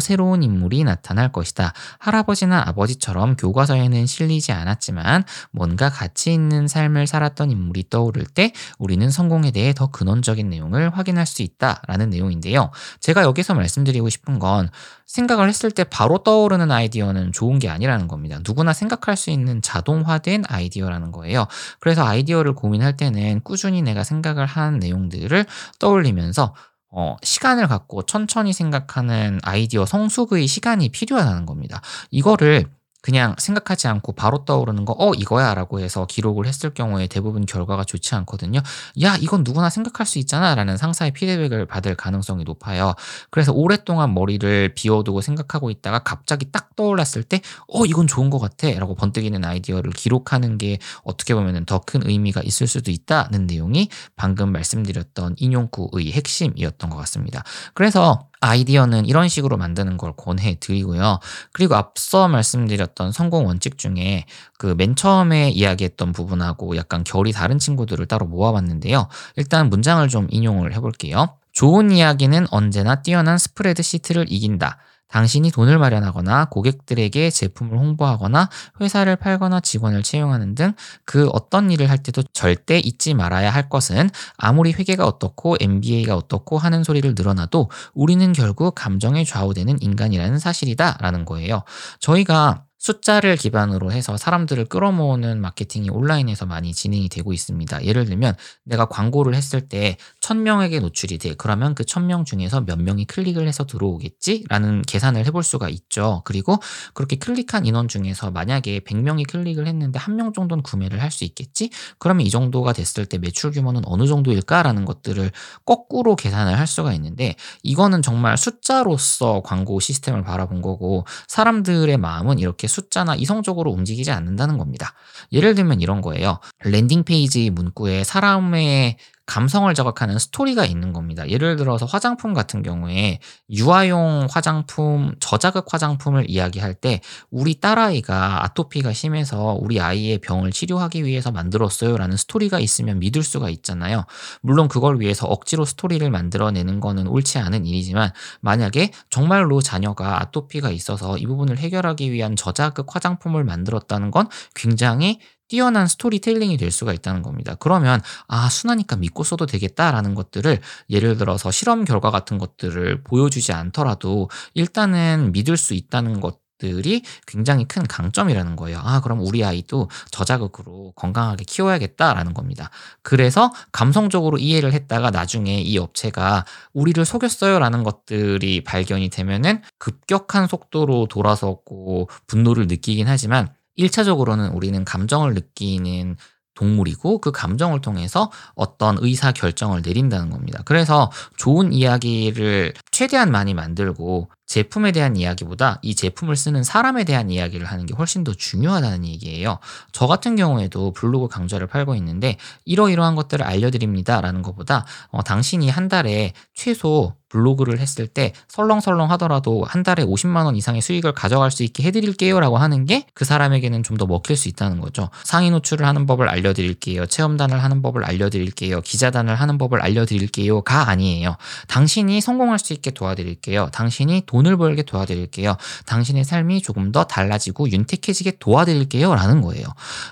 새로운 0.00 0.42
인물이 0.42 0.84
나타날 0.84 1.32
것이다. 1.32 1.72
할아버지나 1.98 2.64
아버지처럼 2.68 3.36
교과서에는 3.36 4.06
실리지 4.06 4.52
않았지만 4.52 5.24
뭔가 5.52 5.79
뭔가 5.80 5.88
가치 5.88 6.34
있는 6.34 6.68
삶을 6.68 7.06
살았던 7.06 7.50
인물이 7.50 7.88
떠오를 7.88 8.26
때 8.26 8.52
우리는 8.78 9.08
성공에 9.08 9.50
대해 9.50 9.72
더 9.72 9.86
근원적인 9.86 10.50
내용을 10.50 10.90
확인할 10.90 11.24
수 11.24 11.40
있다라는 11.40 12.10
내용인데요. 12.10 12.70
제가 13.00 13.22
여기서 13.22 13.54
말씀드리고 13.54 14.10
싶은 14.10 14.38
건 14.38 14.68
생각을 15.06 15.48
했을 15.48 15.70
때 15.70 15.84
바로 15.84 16.18
떠오르는 16.18 16.70
아이디어는 16.70 17.32
좋은 17.32 17.58
게 17.58 17.70
아니라는 17.70 18.08
겁니다. 18.08 18.40
누구나 18.46 18.74
생각할 18.74 19.16
수 19.16 19.30
있는 19.30 19.62
자동화된 19.62 20.44
아이디어라는 20.46 21.12
거예요. 21.12 21.46
그래서 21.80 22.04
아이디어를 22.04 22.54
고민할 22.54 22.98
때는 22.98 23.40
꾸준히 23.42 23.80
내가 23.80 24.04
생각을 24.04 24.44
한 24.44 24.78
내용들을 24.78 25.46
떠올리면서 25.78 26.54
어, 26.92 27.16
시간을 27.22 27.68
갖고 27.68 28.02
천천히 28.02 28.52
생각하는 28.52 29.38
아이디어 29.44 29.86
성숙의 29.86 30.46
시간이 30.46 30.90
필요하다는 30.90 31.46
겁니다. 31.46 31.80
이거를 32.10 32.66
그냥 33.02 33.34
생각하지 33.38 33.88
않고 33.88 34.12
바로 34.12 34.44
떠오르는 34.44 34.84
거, 34.84 34.94
어, 34.98 35.12
이거야 35.14 35.54
라고 35.54 35.80
해서 35.80 36.06
기록을 36.06 36.46
했을 36.46 36.70
경우에 36.70 37.06
대부분 37.06 37.46
결과가 37.46 37.84
좋지 37.84 38.14
않거든요. 38.16 38.60
야, 39.02 39.16
이건 39.16 39.42
누구나 39.44 39.70
생각할 39.70 40.06
수 40.06 40.18
있잖아 40.18 40.54
라는 40.54 40.76
상사의 40.76 41.12
피드백을 41.12 41.66
받을 41.66 41.94
가능성이 41.94 42.44
높아요. 42.44 42.94
그래서 43.30 43.52
오랫동안 43.52 44.14
머리를 44.14 44.74
비워두고 44.74 45.20
생각하고 45.20 45.70
있다가 45.70 46.00
갑자기 46.00 46.50
딱 46.52 46.76
떠올랐을 46.76 47.24
때, 47.24 47.40
어, 47.68 47.84
이건 47.86 48.06
좋은 48.06 48.30
것 48.30 48.38
같아 48.38 48.70
라고 48.78 48.94
번뜩이는 48.94 49.44
아이디어를 49.44 49.92
기록하는 49.92 50.58
게 50.58 50.78
어떻게 51.04 51.34
보면 51.34 51.64
더 51.66 51.80
큰 51.86 52.02
의미가 52.08 52.42
있을 52.42 52.66
수도 52.66 52.90
있다는 52.90 53.46
내용이 53.46 53.88
방금 54.14 54.52
말씀드렸던 54.52 55.34
인용구의 55.38 56.12
핵심이었던 56.12 56.90
것 56.90 56.96
같습니다. 56.98 57.42
그래서 57.74 58.28
아이디어는 58.40 59.06
이런 59.06 59.28
식으로 59.28 59.56
만드는 59.56 59.96
걸 59.98 60.12
권해 60.16 60.56
드리고요. 60.60 61.18
그리고 61.52 61.74
앞서 61.76 62.28
말씀드렸던 62.28 63.12
성공 63.12 63.46
원칙 63.46 63.76
중에 63.78 64.24
그 64.58 64.74
맨 64.74 64.96
처음에 64.96 65.50
이야기했던 65.50 66.12
부분하고 66.12 66.76
약간 66.76 67.04
결이 67.04 67.32
다른 67.32 67.58
친구들을 67.58 68.06
따로 68.06 68.26
모아봤는데요. 68.26 69.08
일단 69.36 69.68
문장을 69.68 70.06
좀 70.08 70.26
인용을 70.30 70.74
해볼게요. 70.74 71.36
좋은 71.52 71.90
이야기는 71.90 72.46
언제나 72.50 73.02
뛰어난 73.02 73.36
스프레드 73.36 73.82
시트를 73.82 74.26
이긴다. 74.28 74.78
당신이 75.10 75.50
돈을 75.50 75.78
마련하거나 75.78 76.46
고객들에게 76.46 77.30
제품을 77.30 77.78
홍보하거나 77.78 78.48
회사를 78.80 79.16
팔거나 79.16 79.60
직원을 79.60 80.02
채용하는 80.02 80.54
등 80.54 80.72
그 81.04 81.28
어떤 81.32 81.70
일을 81.70 81.90
할 81.90 81.98
때도 81.98 82.22
절대 82.32 82.78
잊지 82.78 83.14
말아야 83.14 83.50
할 83.50 83.68
것은 83.68 84.10
아무리 84.36 84.72
회계가 84.72 85.06
어떻고 85.06 85.56
MBA가 85.60 86.16
어떻고 86.16 86.58
하는 86.58 86.84
소리를 86.84 87.14
늘어나도 87.16 87.70
우리는 87.94 88.32
결국 88.32 88.74
감정에 88.74 89.24
좌우되는 89.24 89.82
인간이라는 89.82 90.38
사실이다 90.38 90.98
라는 91.00 91.24
거예요. 91.24 91.62
저희가 92.00 92.64
숫자를 92.80 93.36
기반으로 93.36 93.92
해서 93.92 94.16
사람들을 94.16 94.64
끌어모으는 94.64 95.40
마케팅이 95.40 95.90
온라인에서 95.90 96.46
많이 96.46 96.72
진행이 96.72 97.10
되고 97.10 97.32
있습니다. 97.34 97.84
예를 97.84 98.06
들면 98.06 98.34
내가 98.64 98.86
광고를 98.86 99.34
했을 99.34 99.68
때 99.68 99.98
1000명에게 100.22 100.80
노출이 100.80 101.18
돼. 101.18 101.34
그러면 101.36 101.74
그 101.74 101.84
1000명 101.84 102.24
중에서 102.24 102.62
몇 102.62 102.80
명이 102.80 103.04
클릭을 103.04 103.46
해서 103.46 103.66
들어오겠지? 103.66 104.44
라는 104.48 104.80
계산을 104.82 105.26
해볼 105.26 105.42
수가 105.42 105.68
있죠. 105.68 106.22
그리고 106.24 106.56
그렇게 106.94 107.16
클릭한 107.16 107.66
인원 107.66 107.86
중에서 107.86 108.30
만약에 108.30 108.80
100명이 108.80 109.28
클릭을 109.30 109.66
했는데 109.66 109.98
한 109.98 110.16
명 110.16 110.32
정도는 110.32 110.62
구매를 110.62 111.00
할 111.02 111.10
수 111.10 111.24
있겠지? 111.24 111.70
그러면 111.98 112.24
이 112.26 112.30
정도가 112.30 112.72
됐을 112.72 113.04
때 113.06 113.18
매출 113.18 113.50
규모는 113.50 113.82
어느 113.84 114.06
정도일까라는 114.06 114.84
것들을 114.84 115.30
거꾸로 115.66 116.14
계산을 116.16 116.58
할 116.58 116.66
수가 116.66 116.92
있는데 116.94 117.34
이거는 117.62 118.00
정말 118.02 118.36
숫자로서 118.36 119.42
광고 119.44 119.80
시스템을 119.80 120.22
바라본 120.22 120.62
거고 120.62 121.04
사람들의 121.28 121.96
마음은 121.98 122.38
이렇게 122.38 122.68
숫자나 122.70 123.16
이성적으로 123.16 123.70
움직이지 123.70 124.10
않는다는 124.10 124.56
겁니다. 124.56 124.94
예를 125.32 125.54
들면 125.54 125.80
이런 125.80 126.00
거예요. 126.00 126.38
landing 126.64 127.04
page 127.04 127.50
문구에 127.50 128.04
사람의 128.04 128.96
감성을 129.26 129.72
자극하는 129.74 130.18
스토리가 130.18 130.64
있는 130.64 130.92
겁니다. 130.92 131.28
예를 131.28 131.56
들어서 131.56 131.86
화장품 131.86 132.34
같은 132.34 132.62
경우에 132.62 133.20
유아용 133.48 134.26
화장품, 134.30 135.14
저자극 135.20 135.66
화장품을 135.72 136.28
이야기할 136.28 136.74
때 136.74 137.00
우리 137.30 137.60
딸아이가 137.60 138.44
아토피가 138.44 138.92
심해서 138.92 139.56
우리 139.60 139.80
아이의 139.80 140.18
병을 140.18 140.50
치료하기 140.50 141.04
위해서 141.04 141.30
만들었어요 141.30 141.96
라는 141.96 142.16
스토리가 142.16 142.58
있으면 142.58 142.98
믿을 142.98 143.22
수가 143.22 143.50
있잖아요. 143.50 144.04
물론 144.42 144.68
그걸 144.68 145.00
위해서 145.00 145.26
억지로 145.26 145.64
스토리를 145.64 146.08
만들어내는 146.10 146.80
거는 146.80 147.06
옳지 147.06 147.38
않은 147.38 147.66
일이지만 147.66 148.10
만약에 148.40 148.90
정말로 149.10 149.60
자녀가 149.60 150.20
아토피가 150.22 150.70
있어서 150.70 151.16
이 151.18 151.26
부분을 151.26 151.58
해결하기 151.58 152.10
위한 152.10 152.34
저자극 152.34 152.94
화장품을 152.94 153.44
만들었다는 153.44 154.10
건 154.10 154.28
굉장히 154.54 155.20
뛰어난 155.50 155.88
storytelling이 155.88 156.56
될 156.56 156.70
수가 156.70 156.92
있다는 156.92 157.22
겁니다. 157.22 157.56
그러면 157.58 158.00
아 158.28 158.48
순하니까 158.48 158.96
믿고 158.96 159.24
써도 159.24 159.46
되겠다라는 159.46 160.14
것들을 160.14 160.60
예를 160.88 161.18
들어서 161.18 161.50
실험 161.50 161.84
결과 161.84 162.10
같은 162.10 162.38
것들을 162.38 163.02
보여주지 163.02 163.52
않더라도 163.52 164.30
일단은 164.54 165.32
믿을 165.32 165.56
수 165.56 165.74
있다는 165.74 166.20
것 166.20 166.38
들이 166.60 167.02
굉장히 167.26 167.64
큰 167.64 167.86
강점이라는 167.86 168.54
거예요. 168.54 168.80
아, 168.84 169.00
그럼 169.00 169.20
우리 169.20 169.42
아이도 169.42 169.88
저자극으로 170.10 170.92
건강하게 170.94 171.44
키워야겠다라는 171.44 172.34
겁니다. 172.34 172.68
그래서 173.00 173.50
감성적으로 173.72 174.36
이해를 174.36 174.74
했다가 174.74 175.10
나중에 175.10 175.58
이 175.58 175.78
업체가 175.78 176.44
우리를 176.74 177.02
속였어요라는 177.02 177.82
것들이 177.82 178.62
발견이 178.62 179.08
되면은 179.08 179.62
급격한 179.78 180.48
속도로 180.48 181.06
돌아섰고 181.06 182.10
분노를 182.26 182.66
느끼긴 182.66 183.08
하지만 183.08 183.54
1차적으로는 183.78 184.54
우리는 184.54 184.84
감정을 184.84 185.34
느끼는 185.34 186.16
동물이고 186.54 187.20
그 187.20 187.32
감정을 187.32 187.80
통해서 187.80 188.30
어떤 188.54 188.98
의사 189.00 189.32
결정을 189.32 189.82
내린다는 189.82 190.30
겁니다. 190.30 190.60
그래서 190.64 191.10
좋은 191.36 191.72
이야기를 191.72 192.74
최대한 192.90 193.30
많이 193.30 193.54
만들고 193.54 194.28
제품에 194.46 194.92
대한 194.92 195.16
이야기보다 195.16 195.78
이 195.80 195.94
제품을 195.94 196.36
쓰는 196.36 196.62
사람에 196.62 197.04
대한 197.04 197.30
이야기를 197.30 197.66
하는 197.66 197.86
게 197.86 197.94
훨씬 197.94 198.24
더 198.24 198.34
중요하다는 198.34 199.06
얘기예요. 199.06 199.58
저 199.92 200.06
같은 200.06 200.36
경우에도 200.36 200.92
블로그 200.92 201.28
강좌를 201.28 201.66
팔고 201.66 201.94
있는데 201.94 202.36
이러이러한 202.64 203.14
것들을 203.14 203.44
알려드립니다라는 203.44 204.42
것보다 204.42 204.84
어, 205.10 205.22
당신이 205.22 205.70
한 205.70 205.88
달에 205.88 206.32
최소 206.52 207.14
블로그를 207.30 207.78
했을 207.78 208.06
때 208.06 208.32
설렁설렁 208.48 209.10
하더라도 209.12 209.64
한 209.64 209.82
달에 209.82 210.04
50만 210.04 210.44
원 210.44 210.56
이상의 210.56 210.82
수익을 210.82 211.12
가져갈 211.12 211.50
수 211.50 211.62
있게 211.62 211.84
해드릴게요라고 211.84 212.58
하는 212.58 212.84
게 212.86 213.06
그 213.14 213.24
사람에게는 213.24 213.82
좀 213.84 214.00
더 214.00 214.06
먹힐 214.06 214.34
수 214.34 214.48
있다는 214.48 214.80
거죠. 214.80 215.10
상위 215.24 215.50
노출을 215.50 215.86
하는 215.86 216.06
법을 216.06 216.26
알려드릴게요. 216.28 217.04
체험단을 217.04 217.62
하는 217.62 217.82
법을 217.82 218.02
알려드릴게요. 218.04 218.80
기자단을 218.80 219.34
하는 219.34 219.58
법을 219.58 219.82
알려드릴게요가 219.82 220.88
아니에요. 220.88 221.36
당신이 221.68 222.22
성공할 222.22 222.58
수 222.58 222.72
있게 222.72 222.92
도와드릴게요. 222.92 223.68
당신이 223.72 224.22
돈을 224.24 224.56
벌게 224.56 224.82
도와드릴게요. 224.84 225.56
당신의 225.86 226.24
삶이 226.24 226.62
조금 226.62 226.92
더 226.92 227.04
달라지고 227.04 227.70
윤택해지게 227.70 228.38
도와드릴게요라는 228.38 229.42
거예요. 229.42 229.66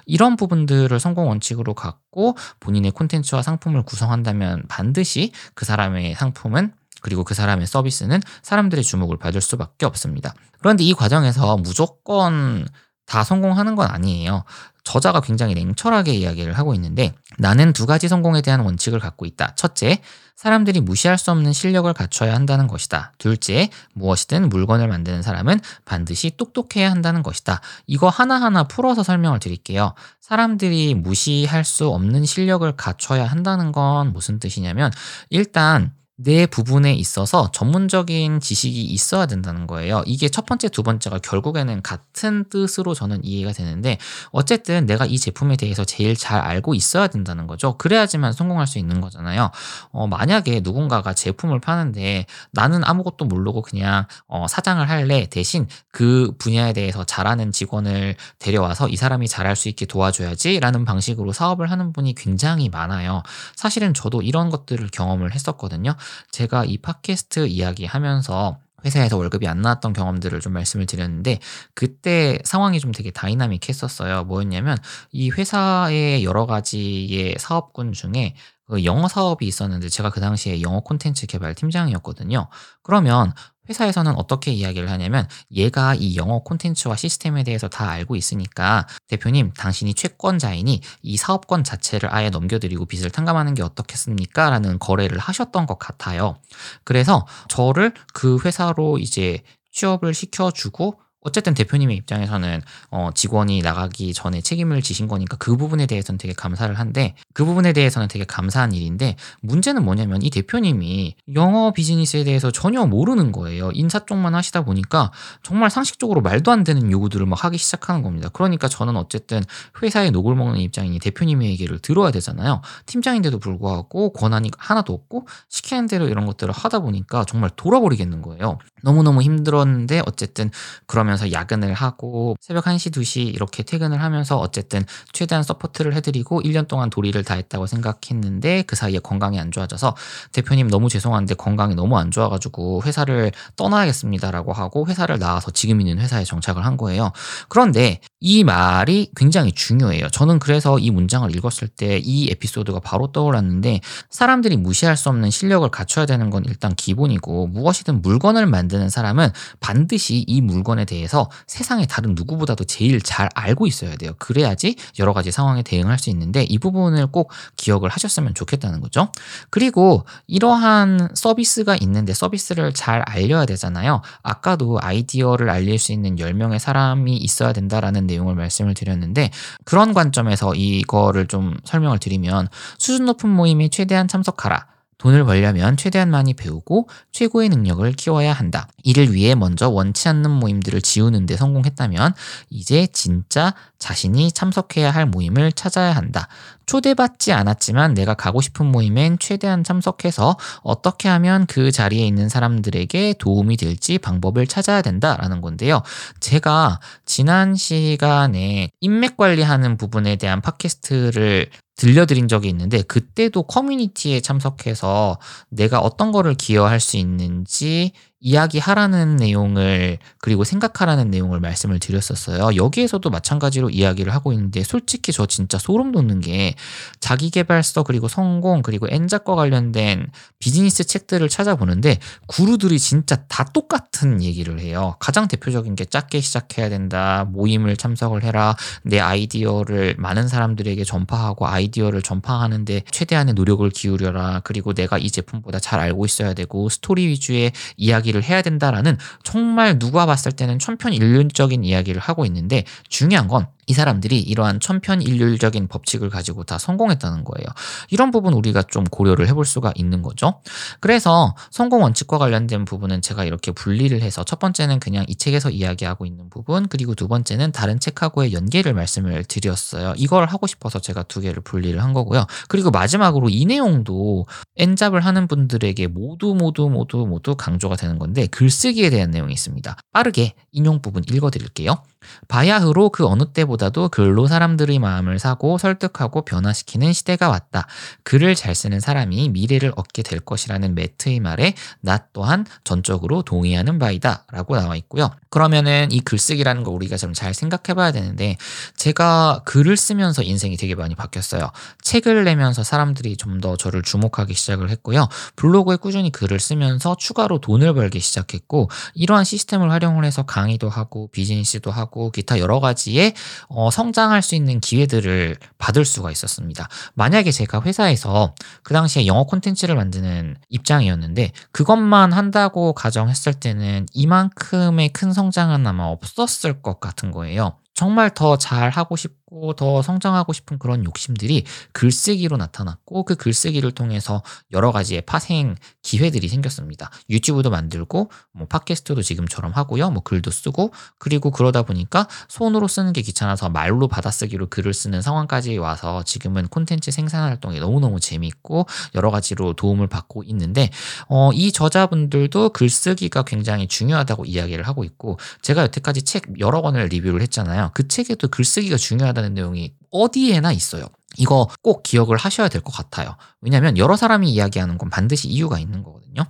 이런 0.04 0.37
부분들을 0.37 1.00
성공 1.00 1.28
원칙으로 1.28 1.72
갖고 1.74 2.37
본인의 2.61 2.90
콘텐츠와 2.90 3.40
상품을 3.40 3.85
구성한다면 3.85 4.64
반드시 4.68 5.33
그 5.54 5.64
사람의 5.64 6.14
상품은 6.16 6.72
그리고 7.00 7.24
그 7.24 7.34
사람의 7.34 7.66
서비스는 7.66 8.20
사람들의 8.42 8.84
주목을 8.84 9.18
받을 9.18 9.40
수밖에 9.40 9.87
없습니다. 9.87 10.34
그런데 10.58 10.84
이 10.84 10.94
과정에서 10.94 11.56
무조건 11.56 12.66
다 13.06 13.24
성공하는 13.24 13.74
건 13.74 13.88
아니에요. 13.90 14.44
저자가 14.84 15.20
굉장히 15.20 15.54
냉철하게 15.54 16.14
이야기를 16.14 16.54
하고 16.54 16.72
있는데 16.74 17.12
나는 17.38 17.72
두 17.72 17.84
가지 17.84 18.08
성공에 18.08 18.40
대한 18.40 18.61
원칙을 18.61 19.00
갖고 19.00 19.26
있다. 19.26 19.54
첫째, 19.54 20.00
사람들이 20.34 20.80
무시할 20.80 21.18
수 21.18 21.30
없는 21.30 21.52
실력을 21.52 21.92
갖춰야 21.92 22.34
한다는 22.34 22.68
것이다. 22.68 23.12
둘째, 23.18 23.70
무엇이든 23.94 24.48
물건을 24.48 24.88
만드는 24.88 25.20
사람은 25.22 25.61
반드시 25.84 26.32
똑똑해야 26.37 26.90
한다는 26.90 27.22
것이다. 27.22 27.61
이거 27.87 28.08
하나하나 28.08 28.64
풀어서 28.64 29.02
설명을 29.02 29.40
드릴게요. 29.40 29.94
사람들이 30.20 30.94
무시할 30.94 31.64
수 31.64 31.88
없는 31.88 32.24
실력을 32.24 32.70
갖춰야 32.76 33.26
한다는 33.26 33.72
건 33.72 34.12
무슨 34.12 34.38
뜻이냐면 34.38 34.90
일단 35.28 35.92
내 36.20 36.46
부분에 36.46 36.94
있어서 36.94 37.48
전문적인 37.52 38.40
지식이 38.40 38.83
있어야 38.83 39.26
된다는 39.26 39.68
거예요. 39.68 40.02
이게 40.04 40.28
첫 40.28 40.46
번째, 40.46 40.68
두 40.68 40.83
번째가 40.83 41.20
결국에는 41.20 41.81
같은 41.83 42.44
뜻으로 42.50 42.92
저는 42.92 43.24
이해가 43.24 43.52
되는데, 43.52 43.98
어쨌든 44.33 44.85
내가 44.85 45.07
이 45.07 45.16
제품에 45.16 45.54
대해서 45.57 45.85
제일 45.85 46.16
잘 46.16 46.40
알고 46.40 46.74
있어야 46.74 47.07
된다는 47.07 47.46
거죠. 47.46 47.78
그래야지만 47.78 48.33
성공할 48.33 48.66
수 48.66 48.81
있는 48.81 49.00
거잖아요. 49.00 49.52
어, 49.92 50.09
만약에 50.09 50.61
누군가가 50.64 51.14
제품을 51.14 51.61
파는데 51.61 52.26
나는 52.50 52.83
아무것도 52.85 53.24
모르고 53.26 53.62
그냥 53.62 54.07
어, 54.26 54.48
사장을 54.48 54.88
할래 54.88 55.26
대신 55.31 55.68
그 55.92 56.33
분야에 56.38 56.72
대해서 56.72 57.04
잘하는 57.04 57.52
직원을 57.52 58.16
데려와서 58.40 58.88
이 58.88 58.96
사람이 58.96 59.28
잘할 59.28 59.54
수 59.54 59.68
있게 59.68 59.87
도와줘야지 59.87 60.59
라는 60.59 60.85
방식으로 60.85 61.33
사업을 61.33 61.70
하는 61.70 61.92
분이 61.92 62.14
굉장히 62.16 62.68
많아요. 62.68 63.22
사실은 63.54 63.94
저도 63.94 64.22
이런 64.22 64.50
것들을 64.50 64.88
경험을 64.92 65.33
했었거든요. 65.33 65.94
제가 66.31 66.64
이 66.64 66.79
팟캐스트 66.79 67.47
이야기 67.47 67.85
하면서 67.85 68.59
회사에서 68.85 69.16
월급이 69.16 69.49
안 69.49 69.61
나왔던 69.61 69.92
경험들을 69.92 70.40
좀 70.40 70.53
말씀을 70.53 70.87
드렸는데 70.87 71.40
그때 71.75 72.38
상황이 72.44 72.79
좀 72.81 72.92
되게 72.92 73.11
다이나믹했었어요. 73.11 74.25
뭐였냐면 74.25 74.79
이 75.11 75.31
회사의 75.31 76.25
여러 76.25 76.47
가지의 76.47 77.37
사업군 77.38 77.92
중에 77.92 78.35
그 78.68 78.85
영어 78.85 79.09
사업이 79.09 79.46
있었는데 79.46 79.88
제가 79.88 80.11
그 80.11 80.20
당시에 80.20 80.61
영어 80.62 80.81
콘텐츠 80.81 81.26
개발 81.26 81.54
팀장이었거든요. 81.54 82.48
그러면 82.83 83.33
회사에서는 83.68 84.14
어떻게 84.16 84.50
이야기를 84.50 84.90
하냐면 84.90 85.28
얘가 85.50 85.94
이 85.94 86.16
영어 86.16 86.40
콘텐츠와 86.40 86.96
시스템에 86.96 87.44
대해서 87.44 87.68
다 87.68 87.88
알고 87.90 88.16
있으니까 88.16 88.87
대표님 89.09 89.52
당신이 89.52 89.94
채권자이니 89.94 90.81
이 91.02 91.16
사업권 91.16 91.64
자체를 91.64 92.14
아예 92.14 92.31
넘겨드리고 92.31 92.87
빚을 92.87 93.11
탕감하는 93.11 93.54
게 93.54 93.62
어떻겠습니까? 93.62 94.50
라는 94.50 94.78
거래를 94.78 95.18
하셨던 95.18 95.66
것 95.66 95.78
같아요. 95.78 96.37
그래서 96.85 97.26
저를 97.48 97.92
그 98.14 98.38
회사로 98.44 98.98
이제 98.98 99.42
취업을 99.72 100.14
시켜주고 100.14 101.00
어쨌든 101.20 101.52
대표님의 101.54 101.96
입장에서는 101.96 102.62
어, 102.90 103.11
직원이 103.14 103.61
나가기 103.61 104.14
전에 104.14 104.40
책임을 104.40 104.83
지신 104.83 105.09
거니까 105.09 105.37
그 105.37 105.57
부분에 105.57 105.87
대해서는 105.87 106.16
되게 106.18 106.33
감사를 106.33 106.72
한데 106.78 107.14
그 107.35 107.44
부분에 107.44 107.72
대해서는 107.72 108.09
되게 108.09 108.24
감사한 108.24 108.72
일인데 108.72 109.16
문제는 109.40 109.85
뭐냐면 109.85 110.22
이 110.22 110.31
대표님이 110.31 111.16
영어 111.35 111.72
비즈니스에 111.72 112.24
대해서 112.24 112.50
전혀 112.50 112.87
모르는 112.87 113.33
거예요. 113.33 113.70
인사 113.72 114.04
쪽만 114.04 114.35
하시다 114.35 114.64
보니까 114.64 115.11
정말 115.42 115.70
상식적으로 115.70 116.20
말도 116.20 116.52
안 116.52 116.62
되는 116.62 116.90
요구들을 116.90 117.26
막 117.26 117.44
하기 117.44 117.59
시작하는 117.59 118.02
겁니다. 118.02 118.28
그러니까 118.33 118.68
저는 118.68 118.96
어쨌든 118.96 119.42
회사에 119.83 120.11
녹을 120.11 120.37
먹는 120.37 120.61
입장이니 120.61 121.00
대표님의 121.00 121.50
얘기를 121.50 121.78
들어야 121.81 122.11
되잖아요. 122.12 122.62
팀장인데도 122.87 123.38
불구하고 123.38 124.12
권한이 124.12 124.50
하나도 124.57 124.92
없고 124.92 125.26
시키는 125.48 125.88
대로 125.88 126.09
이런 126.09 126.26
것들을 126.26 126.52
하다 126.52 126.81
보니까 126.81 127.24
정말 127.24 127.50
돌아버리겠는 127.57 128.22
거예요. 128.22 128.59
너무너무 128.83 129.22
힘들었는데 129.22 130.02
어쨌든 130.07 130.50
그러면 130.87 131.08
서 131.16 131.33
야근을 131.33 131.73
하고 131.75 132.37
새벽 132.40 132.64
1시, 132.64 132.92
2시 132.92 133.35
이렇게 133.35 133.62
퇴근을 133.62 134.03
하면서 134.03 134.37
어쨌든 134.37 134.85
최대한 135.12 135.42
support를 135.42 135.94
해드리고 135.94 136.42
1년 136.42 136.68
동안 136.68 136.90
도리를 136.90 137.23
다했다고 137.23 137.66
생각했는데 137.66 138.62
그 138.62 138.77
사이에 138.77 138.99
건강이 138.99 139.38
안 139.38 139.51
좋아져서 139.51 139.97
대표님 140.33 140.68
너무 140.68 140.88
죄송한데 140.88 141.35
건강이 141.35 141.75
너무 141.75 141.99
안 141.99 142.11
좋아가지고 142.11 142.83
회사를 142.85 143.33
떠나야겠습니다라고 143.57 144.53
하고 144.53 144.87
회사를 144.87 145.18
나와서 145.18 145.51
지금 145.51 145.81
있는 145.81 145.99
회사에 145.99 146.25
정착을 146.25 146.64
한 146.64 146.77
거예요. 146.77 147.12
그런데 147.49 148.01
이 148.21 148.44
말이 148.44 149.11
굉장히 149.16 149.53
중요해요. 149.53 150.09
저는 150.11 150.38
그래서 150.38 150.79
이 150.79 150.90
문장을 150.90 151.35
읽었을 151.35 151.68
때 151.68 151.99
이 152.09 152.29
에피소드가 152.31 152.81
바로 152.81 153.12
떠올랐는데 153.12 153.81
사람들이 154.11 154.57
무시할 154.57 154.97
수 154.97 155.09
없는 155.11 155.31
실력을 155.31 155.68
갖춰야 155.71 156.07
되는 156.07 156.31
건 156.31 156.44
일단 156.47 156.75
기본이고 156.75 157.49
무엇이든 157.49 158.03
물건을 158.03 158.47
만드는 158.47 158.88
사람은 158.88 159.31
반드시 159.61 160.25
이 160.27 160.40
물건에 160.40 160.85
대해 160.85 160.97
서 161.06 161.30
세상에 161.46 161.87
다른 161.87 162.14
누구보다도 162.14 162.64
제일 162.64 163.00
잘 163.00 163.28
알고 163.34 163.66
있어야 163.66 163.96
돼요. 163.96 164.12
그래야지 164.18 164.76
여러 164.98 165.12
가지 165.12 165.30
상황에 165.30 165.62
대응할 165.62 165.98
수 165.98 166.11
있는데 166.11 166.42
이 166.42 166.58
부분을 166.58 167.06
꼭 167.08 167.30
기억을 167.56 167.90
하셨으면 167.90 168.34
좋겠다는 168.34 168.80
거죠. 168.80 169.12
그리고 169.50 170.04
이러한 170.26 171.11
서비스가 171.14 171.76
있는데 171.76 172.14
서비스를 172.14 172.72
잘 172.72 173.02
알려야 173.02 173.46
되잖아요. 173.46 174.02
아까도 174.22 174.78
아이디어를 174.80 175.50
알릴 175.50 175.78
수 175.78 175.92
있는 175.92 176.16
10명의 176.16 176.58
사람이 176.58 177.16
있어야 177.16 177.52
된다라는 177.52 178.06
내용을 178.06 178.34
말씀을 178.34 178.74
드렸는데 178.74 179.30
그런 179.64 179.94
관점에서 179.94 180.54
이거를 180.54 181.26
좀 181.26 181.56
설명을 181.64 181.98
드리면 181.98 182.48
수준 182.78 183.06
높은 183.06 183.28
모임에 183.28 183.68
최대한 183.68 184.08
참석하라. 184.08 184.78
돈을 184.98 185.24
벌려면 185.24 185.76
최대한 185.76 186.11
많이 186.11 186.34
배우고 186.34 186.88
최고의 187.12 187.48
능력을 187.48 187.90
키워야 187.92 188.32
한다. 188.32 188.68
이를 188.82 189.12
위해 189.14 189.34
먼저 189.34 189.68
원치 189.68 190.08
않는 190.08 190.30
모임들을 190.30 190.82
지우는데 190.82 191.37
성공했다면 191.37 192.14
이제 192.50 192.88
진짜 192.92 193.54
자신이 193.78 194.32
참석해야 194.32 194.90
할 194.90 195.06
모임을 195.06 195.52
찾아야 195.52 195.92
한다. 195.92 196.28
초대받지 196.66 197.32
않았지만 197.32 197.94
내가 197.94 198.14
가고 198.14 198.40
싶은 198.40 198.66
모임엔 198.66 199.18
최대한 199.18 199.64
참석해서 199.64 200.37
어떻게 200.62 201.08
하면 201.08 201.46
그 201.46 201.70
자리에 201.70 202.06
있는 202.06 202.28
사람들에게 202.28 203.14
도움이 203.18 203.56
될지 203.56 203.98
방법을 203.98 204.46
찾아야 204.46 204.82
된다라는 204.82 205.40
건데요. 205.40 205.82
제가 206.20 206.80
지난 207.06 207.54
시간에 207.54 208.70
인맥 208.80 209.16
관리하는 209.16 209.76
부분에 209.76 210.16
대한 210.16 210.40
팟캐스트를 210.42 211.51
들려드린 211.79 212.26
적이 212.26 212.49
있는데 212.49 212.83
그때도 212.83 213.45
커뮤니티에 213.45 214.20
참석해서 214.20 215.18
내가 215.49 215.79
어떤 215.79 216.11
거를 216.12 216.35
기여할 216.35 216.81
수 216.81 216.97
있는지 216.97 217.93
이야기하라는 218.21 219.16
내용을 219.16 219.99
그리고 220.19 220.45
생각하라는 220.45 221.11
내용을 221.11 221.41
말씀을 221.41 221.79
드렸었어요. 221.79 222.57
여기에서도 222.57 223.09
마찬가지로 223.09 223.71
이야기를 223.71 224.12
하고 224.12 224.33
있는데 224.33 224.64
솔직히 224.64 225.12
저 225.12 225.27
진짜 225.27 225.59
소름 225.59 225.93
돋는 225.93 226.21
게 226.21 226.55
자기개발서 227.01 227.85
그리고 227.85 228.09
성공 228.09 228.62
그리고 228.62 228.87
N작과 228.91 229.37
관련된 229.37 230.09
비즈니스 230.41 230.85
책들을 230.85 231.29
찾아보는데 231.29 231.99
구루들이 232.27 232.79
진짜 232.79 233.16
다 233.29 233.45
똑같은 233.45 234.23
얘기를 234.23 234.59
해요. 234.61 234.97
가장 234.99 235.29
대표적인 235.29 235.77
게 235.77 235.85
작게 235.85 236.21
시작해야 236.21 236.69
된다. 236.69 237.25
모임을 237.29 237.77
참석을 237.77 238.25
해라. 238.25 238.57
내 238.83 238.99
아이디어를 238.99 239.95
많은 239.99 240.27
사람들에게 240.27 240.83
전파하고 240.83 241.47
아이디어를 241.47 242.03
전파하는데 242.03 242.83
최대한의 242.91 243.35
노력을 243.35 243.69
기울여라. 243.71 244.41
그리고 244.45 244.75
내가 244.75 244.99
이 244.99 245.11
제품보다 245.11 245.61
잘 245.61 245.79
알고 245.79 246.05
있어야 246.05 246.35
되고 246.35 246.69
스토리 246.69 247.07
위주의 247.07 247.53
이야기 247.77 248.07
이야기를 248.09 248.24
해야 248.24 248.42
된다라는 248.42 248.96
정말 249.22 249.78
누가 249.78 250.06
봤을 250.06 250.32
때는 250.32 250.59
천편일률적인 250.59 251.64
이야기를 251.64 252.00
하고 252.00 252.26
있는데 252.26 252.64
중요한 252.88 253.28
건 253.28 253.46
이 253.69 253.75
사람들이 253.75 254.19
이러한 254.19 254.61
천편일률적인 254.61 255.69
법칙을 255.69 256.09
가지고 256.11 256.45
다 256.45 256.59
성공했다는 256.59 257.25
거예요. 257.25 257.47
이런 257.91 258.11
부분 258.11 258.33
우리가 258.33 258.62
좀 258.62 258.85
고려를 258.85 259.29
해볼 259.29 259.45
수가 259.45 259.73
있는 259.77 260.03
거죠. 260.03 260.41
그래서 260.81 261.37
성공 261.51 261.83
원칙과 261.83 262.19
관련된 262.19 262.64
부분은 262.64 263.03
제가 263.03 263.25
이렇게 263.25 263.53
분리를 263.53 264.01
해서 264.01 264.25
첫 264.25 264.39
번째는 264.39 264.81
그냥 264.81 265.05
이 265.07 265.14
책에서 265.14 265.51
이야기하고 265.51 266.07
있는 266.07 266.31
부분 266.31 266.66
그리고 266.69 266.95
두 266.95 267.09
번째는 267.09 267.53
다른 267.53 267.79
책하고의 267.79 268.33
연계를 268.33 268.73
말씀을 268.73 269.25
드렸어요. 269.25 269.95
이걸 269.97 270.27
하고 270.27 270.47
싶어서 270.47 270.79
제가 270.79 271.03
두 271.05 271.21
개를 271.21 271.43
분리를 271.43 271.83
한 271.83 271.93
거고요. 271.93 272.27
그리고 272.49 272.71
마지막으로 272.71 273.29
이 273.29 273.45
내용도 273.45 274.27
엔잡을 274.57 275.01
하는 275.01 275.29
분들에게 275.29 275.87
모두 275.89 276.35
모두 276.35 276.71
모두 276.71 277.07
모두 277.07 277.37
강조가 277.37 277.77
되는 277.77 277.99
건데 277.99 278.27
글쓰기에 278.27 278.91
대한 278.91 279.11
내용이 279.11 279.33
있습니다. 279.35 279.77
빠르게 279.93 280.35
인용 280.53 280.81
부분 280.81 281.03
읽어드릴게요. 281.09 281.83
바야흐로 282.28 282.90
그 282.90 283.07
어느 283.07 283.24
때보다도 283.24 283.88
글로 283.88 284.26
사람들의 284.26 284.78
마음을 284.78 285.18
사고 285.18 285.59
설득하고 285.59 286.22
변화시키는 286.22 286.92
시대가 286.92 287.28
왔다. 287.28 287.66
글을 288.03 288.34
잘 288.34 288.55
쓰는 288.55 288.80
사람이 288.80 289.30
미래를 289.30 289.72
얻게 289.76 290.03
될 290.03 290.20
것이라는 290.20 290.74
매트의 290.74 291.20
말에 291.20 291.55
나 291.80 291.99
또한 292.12 292.46
전적으로 292.64 293.22
동의하는 293.22 293.78
바이다. 293.78 294.24
라고 294.30 294.57
나와 294.57 294.76
있고요. 294.76 295.11
그러면은 295.31 295.91
이 295.91 296.01
글쓰기라는 296.01 296.62
거 296.62 296.70
우리가 296.70 296.97
좀 296.97 297.09
잘 297.18 297.35
생각해 297.35 297.74
봐야 297.74 297.91
되는데 297.91 298.37
제가 298.76 299.43
글을 299.45 299.76
쓰면서 299.76 300.22
인생이 300.22 300.57
되게 300.57 300.74
많이 300.74 300.95
바뀌었어요. 300.95 301.51
책을 301.83 302.22
내면서 302.24 302.62
사람들이 302.62 303.16
좀 303.16 303.39
더 303.41 303.57
저를 303.57 303.83
주목하기 303.83 304.35
시작을 304.35 304.68
했고요. 304.70 305.09
블로그에 305.37 305.76
꾸준히 305.76 306.11
글을 306.11 306.41
쓰면서 306.41 306.97
추가로 306.99 307.41
돈을 307.41 307.72
벌기 307.74 308.01
시작했고 308.01 308.68
이러한 308.95 309.24
시스템을 309.24 309.70
활용을 309.70 310.05
해서 310.05 310.24
강의도 310.24 310.68
하고 310.68 311.09
비즈니스도 311.12 311.70
하고 311.70 311.89
하고 311.89 312.11
기타 312.11 312.39
여러 312.39 312.61
가지의 312.61 313.14
어, 313.49 313.70
성장할 313.70 314.22
수 314.22 314.35
있는 314.35 314.61
기회들을 314.61 315.37
받을 315.59 315.85
수가 315.85 316.11
있었습니다. 316.11 316.68
만약에 316.95 317.31
제가 317.33 317.62
회사에서 317.62 318.35
그 318.62 318.74
당시에 318.74 319.07
영어 319.07 319.24
콘텐츠를 319.24 319.74
만드는 319.74 320.37
입장이었는데 320.49 321.33
그것만 321.53 322.12
한다고 322.12 322.72
가정했을 322.72 323.35
때는 323.35 323.87
이만큼의 323.95 324.91
큰 324.91 325.12
성장은 325.19 325.66
아마 325.66 325.87
없었을 325.87 326.62
것 326.62 326.79
같은 326.79 327.11
거예요. 327.11 327.59
정말 327.75 328.14
더 328.14 328.39
잘하고 328.39 328.95
싶고 328.95 329.28
더 329.57 329.83
성장하고 329.83 330.33
싶은 330.33 330.59
그런 330.59 330.85
욕심들이 330.85 331.45
글쓰기로 331.72 332.37
나타났고 332.37 333.05
그 333.05 333.14
글쓰기를 333.14 333.72
통해서 333.72 334.22
여러 334.53 334.72
가지의 334.72 335.03
파생 335.03 335.55
기회들이 335.83 336.29
생겼습니다. 336.29 336.91
유튜브도 337.11 337.51
만들고 337.51 338.11
뭐 338.33 338.47
팟캐스트도 338.47 339.03
지금처럼 339.03 339.53
하고요. 339.53 339.91
뭐 339.91 340.03
글도 340.03 340.31
쓰고 340.31 340.72
그리고 340.99 341.31
그러다 341.31 341.62
보니까 341.62 342.09
손으로 342.29 342.68
쓰는 342.68 342.93
게 342.93 343.03
귀찮아서 343.03 343.49
말로 343.51 343.89
받아쓰기로 343.89 344.49
글을 344.49 344.72
쓰는 344.72 345.03
상황까지 345.03 345.59
와서 345.59 346.03
지금은 346.05 346.49
콘텐츠 346.49 346.91
생산 346.91 347.22
활동이 347.22 347.61
너무너무 347.61 348.01
재밌고 348.01 348.66
여러 348.95 349.11
가지로 349.11 349.53
도움을 349.53 349.89
받고 349.89 350.24
있는데 350.24 350.70
어, 351.09 351.33
이 351.33 351.53
저자분들도 351.53 352.51
글쓰기가 352.51 353.24
굉장히 353.24 353.66
중요하다고 353.66 354.24
이야기를 354.24 354.66
하고 354.66 354.85
있고 354.85 355.18
제가 355.43 355.62
여태까지 355.62 356.03
책 356.03 356.39
여러 356.39 356.62
권을 356.62 356.87
리뷰를 356.87 357.20
했잖아요. 357.22 357.70
그 357.74 357.89
책에도 357.89 358.29
글쓰기가 358.29 358.76
중요하다 358.76 359.18
는 359.23 359.35
내용이 359.35 359.73
어디에나 359.91 360.53
있어요. 360.53 360.87
이거 361.16 361.49
꼭 361.62 361.83
기억을 361.83 362.16
하셔야 362.16 362.49
될 362.49 362.61
것 362.62 362.73
같아요. 362.73 363.16
왜냐하면 363.41 363.77
여러 363.79 363.97
사람이 363.97 364.31
이야기하는 364.31 364.79
건 364.79 364.91
반드시 364.91 365.29
이유가 365.29 365.59
있는 365.59 365.83
거거든요. 365.83 366.25